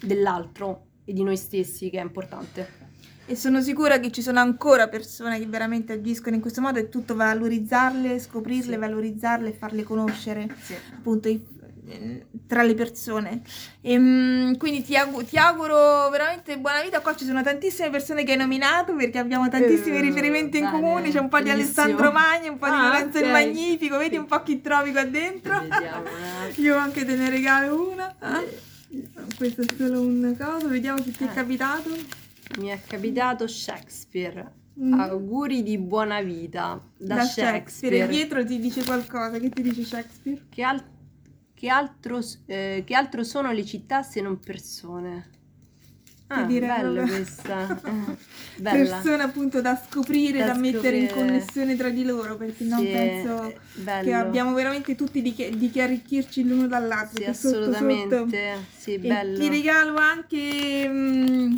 dell'altro 0.00 0.86
e 1.04 1.12
di 1.12 1.22
noi 1.22 1.36
stessi 1.36 1.90
che 1.90 1.98
è 1.98 2.02
importante 2.02 2.82
e 3.26 3.36
sono 3.36 3.62
sicura 3.62 4.00
che 4.00 4.10
ci 4.10 4.20
sono 4.20 4.38
ancora 4.38 4.88
persone 4.88 5.38
che 5.38 5.46
veramente 5.46 5.94
agiscono 5.94 6.36
in 6.36 6.42
questo 6.42 6.60
modo 6.60 6.78
e 6.78 6.90
tutto 6.90 7.14
valorizzarle, 7.14 8.18
scoprirle, 8.18 8.74
sì. 8.74 8.78
valorizzarle 8.78 9.48
e 9.48 9.52
farle 9.52 9.82
conoscere 9.82 10.54
sì. 10.60 10.74
appunto 10.94 11.28
tra 12.46 12.62
le 12.62 12.74
persone. 12.74 13.42
E, 13.80 13.92
ehm, 13.92 14.56
quindi 14.56 14.82
ti, 14.82 14.96
aug- 14.96 15.24
ti, 15.24 15.36
auguro 15.36 16.08
veramente 16.10 16.58
buona 16.58 16.82
vita. 16.82 17.00
Qua 17.00 17.14
ci 17.14 17.24
sono 17.24 17.42
tantissime 17.42 17.90
persone 17.90 18.24
che 18.24 18.32
hai 18.32 18.38
nominato 18.38 18.94
perché 18.94 19.18
abbiamo 19.18 19.48
tantissimi 19.48 19.98
uh, 19.98 20.02
riferimenti 20.02 20.58
in 20.58 20.68
comune. 20.70 21.10
C'è 21.10 21.18
un 21.18 21.28
po' 21.28 21.38
bellissimo. 21.38 21.42
di 21.42 21.62
Alessandro 21.62 22.12
Magni, 22.12 22.48
un 22.48 22.58
po' 22.58 22.66
di 22.66 22.72
ah, 22.72 22.86
Lorenzo 22.86 23.18
okay. 23.18 23.22
il 23.22 23.30
Magnifico. 23.30 23.98
Vedi 23.98 24.16
un 24.16 24.26
po' 24.26 24.42
chi 24.42 24.60
trovi 24.60 24.92
qua 24.92 25.04
dentro. 25.04 25.60
Vediamo, 25.60 26.06
eh. 26.06 26.52
Io 26.60 26.76
anche 26.76 27.04
te 27.04 27.16
ne 27.16 27.30
regalo 27.30 27.90
una. 27.90 28.14
Eh? 28.20 28.72
Questo 29.36 29.62
è 29.62 29.66
solo 29.76 30.00
un 30.00 30.36
coso. 30.38 30.68
Vediamo 30.68 31.02
che 31.02 31.10
ti 31.10 31.24
è 31.24 31.28
eh. 31.28 31.34
capitato. 31.34 31.90
Mi 32.58 32.68
è 32.68 32.80
capitato 32.86 33.46
Shakespeare. 33.46 34.62
Mm. 34.80 34.98
Auguri 34.98 35.62
di 35.62 35.78
buona 35.78 36.20
vita 36.20 36.80
da, 36.96 37.14
da 37.14 37.22
Shakespeare. 37.22 37.58
Shakespeare. 37.58 38.06
Dietro 38.08 38.44
ti 38.44 38.58
dice 38.58 38.84
qualcosa. 38.84 39.38
Che 39.38 39.48
ti 39.50 39.62
dice 39.62 39.84
Shakespeare? 39.84 40.46
Che 40.48 40.62
altro 40.62 40.93
che 41.64 41.70
altro, 41.70 42.20
eh, 42.44 42.82
che 42.86 42.94
altro 42.94 43.24
sono 43.24 43.50
le 43.50 43.64
città 43.64 44.02
se 44.02 44.20
non 44.20 44.38
persone? 44.38 45.30
Ah, 46.26 46.42
bella 46.42 47.06
questa. 47.06 47.80
Eh, 47.82 48.16
bella. 48.60 48.96
Persone 48.96 49.22
appunto 49.22 49.62
da 49.62 49.74
scoprire, 49.74 50.40
da, 50.40 50.48
da 50.48 50.52
scoprire. 50.52 50.72
mettere 50.74 50.96
in 50.98 51.08
connessione 51.08 51.74
tra 51.74 51.88
di 51.88 52.04
loro, 52.04 52.36
perché 52.36 52.64
non 52.64 52.80
sì, 52.80 52.88
penso 52.88 53.54
bello. 53.76 54.04
che 54.04 54.12
abbiamo 54.12 54.52
veramente 54.52 54.94
tutti 54.94 55.22
di 55.22 55.32
che, 55.32 55.56
di 55.56 55.70
che 55.70 55.80
arricchirci 55.80 56.46
l'uno 56.46 56.66
dall'altro. 56.66 57.22
Sì, 57.22 57.30
assolutamente. 57.30 58.14
Sotto, 58.14 58.30
sotto. 58.30 58.64
Sì, 58.76 58.98
bello. 58.98 59.34
E 59.34 59.40
ti 59.40 59.48
regalo 59.48 59.96
anche... 59.96 60.86
Mh, 60.86 60.92
mm, 60.92 61.56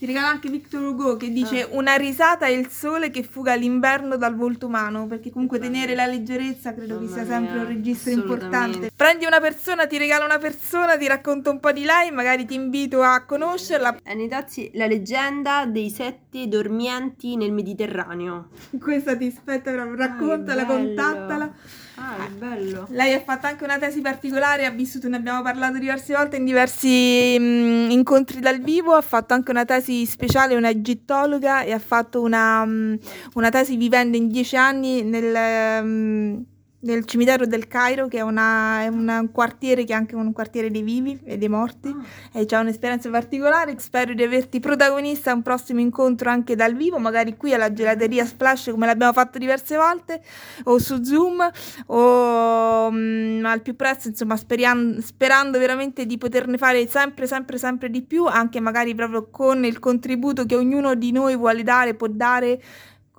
ti 0.00 0.06
regala 0.06 0.28
anche 0.28 0.48
Victor 0.48 0.82
Hugo 0.82 1.18
che 1.18 1.30
dice 1.30 1.60
ah. 1.60 1.68
una 1.72 1.96
risata 1.96 2.46
è 2.46 2.48
il 2.48 2.70
sole 2.70 3.10
che 3.10 3.22
fuga 3.22 3.54
l'inverno 3.54 4.16
dal 4.16 4.34
volto 4.34 4.64
umano, 4.64 5.06
perché 5.06 5.30
comunque 5.30 5.58
tenere 5.58 5.94
la 5.94 6.06
leggerezza 6.06 6.72
credo 6.72 6.98
che 7.00 7.06
sia 7.06 7.26
sempre 7.26 7.58
un 7.58 7.66
registro 7.66 8.10
importante. 8.10 8.90
Prendi 8.96 9.26
una 9.26 9.40
persona, 9.40 9.86
ti 9.86 9.98
regala 9.98 10.24
una 10.24 10.38
persona, 10.38 10.96
ti 10.96 11.06
racconto 11.06 11.50
un 11.50 11.60
po' 11.60 11.70
di 11.72 11.84
lei, 11.84 12.10
magari 12.12 12.46
ti 12.46 12.54
invito 12.54 13.02
a 13.02 13.26
conoscerla. 13.26 13.98
Anitazzi, 14.04 14.70
la 14.72 14.86
leggenda 14.86 15.66
dei 15.66 15.90
sette 15.90 16.48
dormienti 16.48 17.36
nel 17.36 17.52
Mediterraneo. 17.52 18.48
Questa 18.80 19.14
ti 19.14 19.26
aspetta, 19.26 19.70
raccontala, 19.74 20.64
contattala. 20.64 21.54
Ah, 21.96 22.26
è 22.26 22.30
bello. 22.30 22.86
Lei 22.90 23.12
ha 23.12 23.20
fatto 23.20 23.46
anche 23.46 23.64
una 23.64 23.78
tesi 23.78 24.00
particolare, 24.00 24.64
ha 24.64 24.70
vissuto, 24.70 25.08
ne 25.08 25.16
abbiamo 25.16 25.42
parlato 25.42 25.78
diverse 25.78 26.14
volte 26.14 26.36
in 26.36 26.44
diversi 26.44 27.36
mh, 27.38 27.42
mm, 27.42 27.90
incontri 27.90 28.40
dal 28.40 28.60
vivo, 28.60 28.94
ha 28.94 29.00
fatto 29.00 29.34
anche 29.34 29.50
una 29.50 29.64
tesi 29.64 30.06
speciale, 30.06 30.54
una 30.54 30.70
egittologa 30.70 31.62
e 31.62 31.72
ha 31.72 31.78
fatto 31.78 32.20
una, 32.20 32.64
mh, 32.64 32.70
mm, 32.70 32.94
una 33.34 33.50
tesi 33.50 33.76
vivendo 33.76 34.16
in 34.16 34.28
dieci 34.28 34.56
anni 34.56 35.02
nel... 35.02 35.84
Mh, 35.84 36.44
mm, 36.80 36.88
nel 36.88 37.04
cimitero 37.04 37.46
del 37.46 37.66
Cairo, 37.68 38.08
che 38.08 38.18
è, 38.18 38.20
una, 38.22 38.82
è 38.82 38.86
un 38.88 39.28
quartiere 39.32 39.84
che 39.84 39.92
è 39.92 39.96
anche 39.96 40.14
un 40.14 40.32
quartiere 40.32 40.70
dei 40.70 40.82
vivi 40.82 41.18
e 41.24 41.36
dei 41.38 41.48
morti, 41.48 41.88
ah. 41.88 42.38
e 42.38 42.46
c'è 42.46 42.58
un'esperienza 42.58 43.10
particolare. 43.10 43.78
Spero 43.78 44.14
di 44.14 44.22
averti 44.22 44.60
protagonista 44.60 45.30
a 45.30 45.34
un 45.34 45.42
prossimo 45.42 45.80
incontro 45.80 46.30
anche 46.30 46.56
dal 46.56 46.74
vivo, 46.74 46.98
magari 46.98 47.36
qui 47.36 47.54
alla 47.54 47.72
gelateria 47.72 48.24
Splash, 48.24 48.70
come 48.70 48.86
l'abbiamo 48.86 49.12
fatto 49.12 49.38
diverse 49.38 49.76
volte, 49.76 50.22
o 50.64 50.78
su 50.78 51.02
Zoom, 51.02 51.50
o 51.86 52.88
um, 52.88 53.42
al 53.44 53.62
più 53.62 53.76
presto, 53.76 54.08
insomma, 54.08 54.36
speriamo, 54.36 55.00
sperando 55.00 55.58
veramente 55.58 56.06
di 56.06 56.18
poterne 56.18 56.58
fare 56.58 56.86
sempre, 56.86 57.26
sempre, 57.26 57.58
sempre 57.58 57.90
di 57.90 58.02
più, 58.02 58.26
anche 58.26 58.60
magari 58.60 58.94
proprio 58.94 59.28
con 59.30 59.64
il 59.64 59.78
contributo 59.78 60.44
che 60.46 60.56
ognuno 60.56 60.94
di 60.94 61.12
noi 61.12 61.36
vuole 61.36 61.62
dare, 61.62 61.94
può 61.94 62.06
dare 62.08 62.60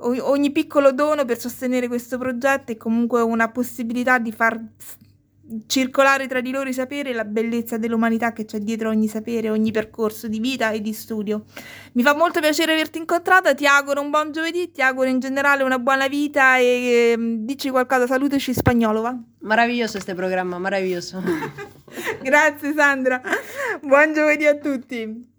ogni 0.01 0.51
piccolo 0.51 0.91
dono 0.91 1.25
per 1.25 1.39
sostenere 1.39 1.87
questo 1.87 2.17
progetto 2.17 2.71
è 2.71 2.77
comunque 2.77 3.21
una 3.21 3.49
possibilità 3.49 4.17
di 4.19 4.31
far 4.31 4.59
circolare 5.67 6.27
tra 6.27 6.41
di 6.41 6.51
loro 6.51 6.69
i 6.69 6.73
saperi 6.73 7.09
e 7.09 7.13
la 7.13 7.25
bellezza 7.25 7.77
dell'umanità 7.77 8.31
che 8.31 8.45
c'è 8.45 8.59
dietro 8.59 8.89
ogni 8.89 9.07
sapere, 9.07 9.49
ogni 9.49 9.71
percorso 9.71 10.27
di 10.27 10.39
vita 10.39 10.71
e 10.71 10.81
di 10.81 10.93
studio. 10.93 11.43
Mi 11.93 12.03
fa 12.03 12.15
molto 12.15 12.39
piacere 12.39 12.73
averti 12.73 12.99
incontrata, 12.99 13.53
ti 13.53 13.65
auguro 13.65 14.01
un 14.01 14.09
buon 14.09 14.31
giovedì, 14.31 14.71
ti 14.71 14.81
auguro 14.81 15.09
in 15.09 15.19
generale 15.19 15.63
una 15.63 15.79
buona 15.79 16.07
vita 16.07 16.57
e 16.57 16.63
eh, 16.63 17.15
dici 17.39 17.69
qualcosa, 17.69 18.07
salutaci 18.07 18.53
spagnolo, 18.53 19.01
va? 19.01 19.17
Maravilloso 19.39 19.93
questo 19.93 20.15
programma, 20.15 20.57
meraviglioso. 20.57 21.21
Grazie 22.21 22.73
Sandra, 22.73 23.21
buon 23.81 24.13
giovedì 24.13 24.45
a 24.45 24.55
tutti. 24.55 25.30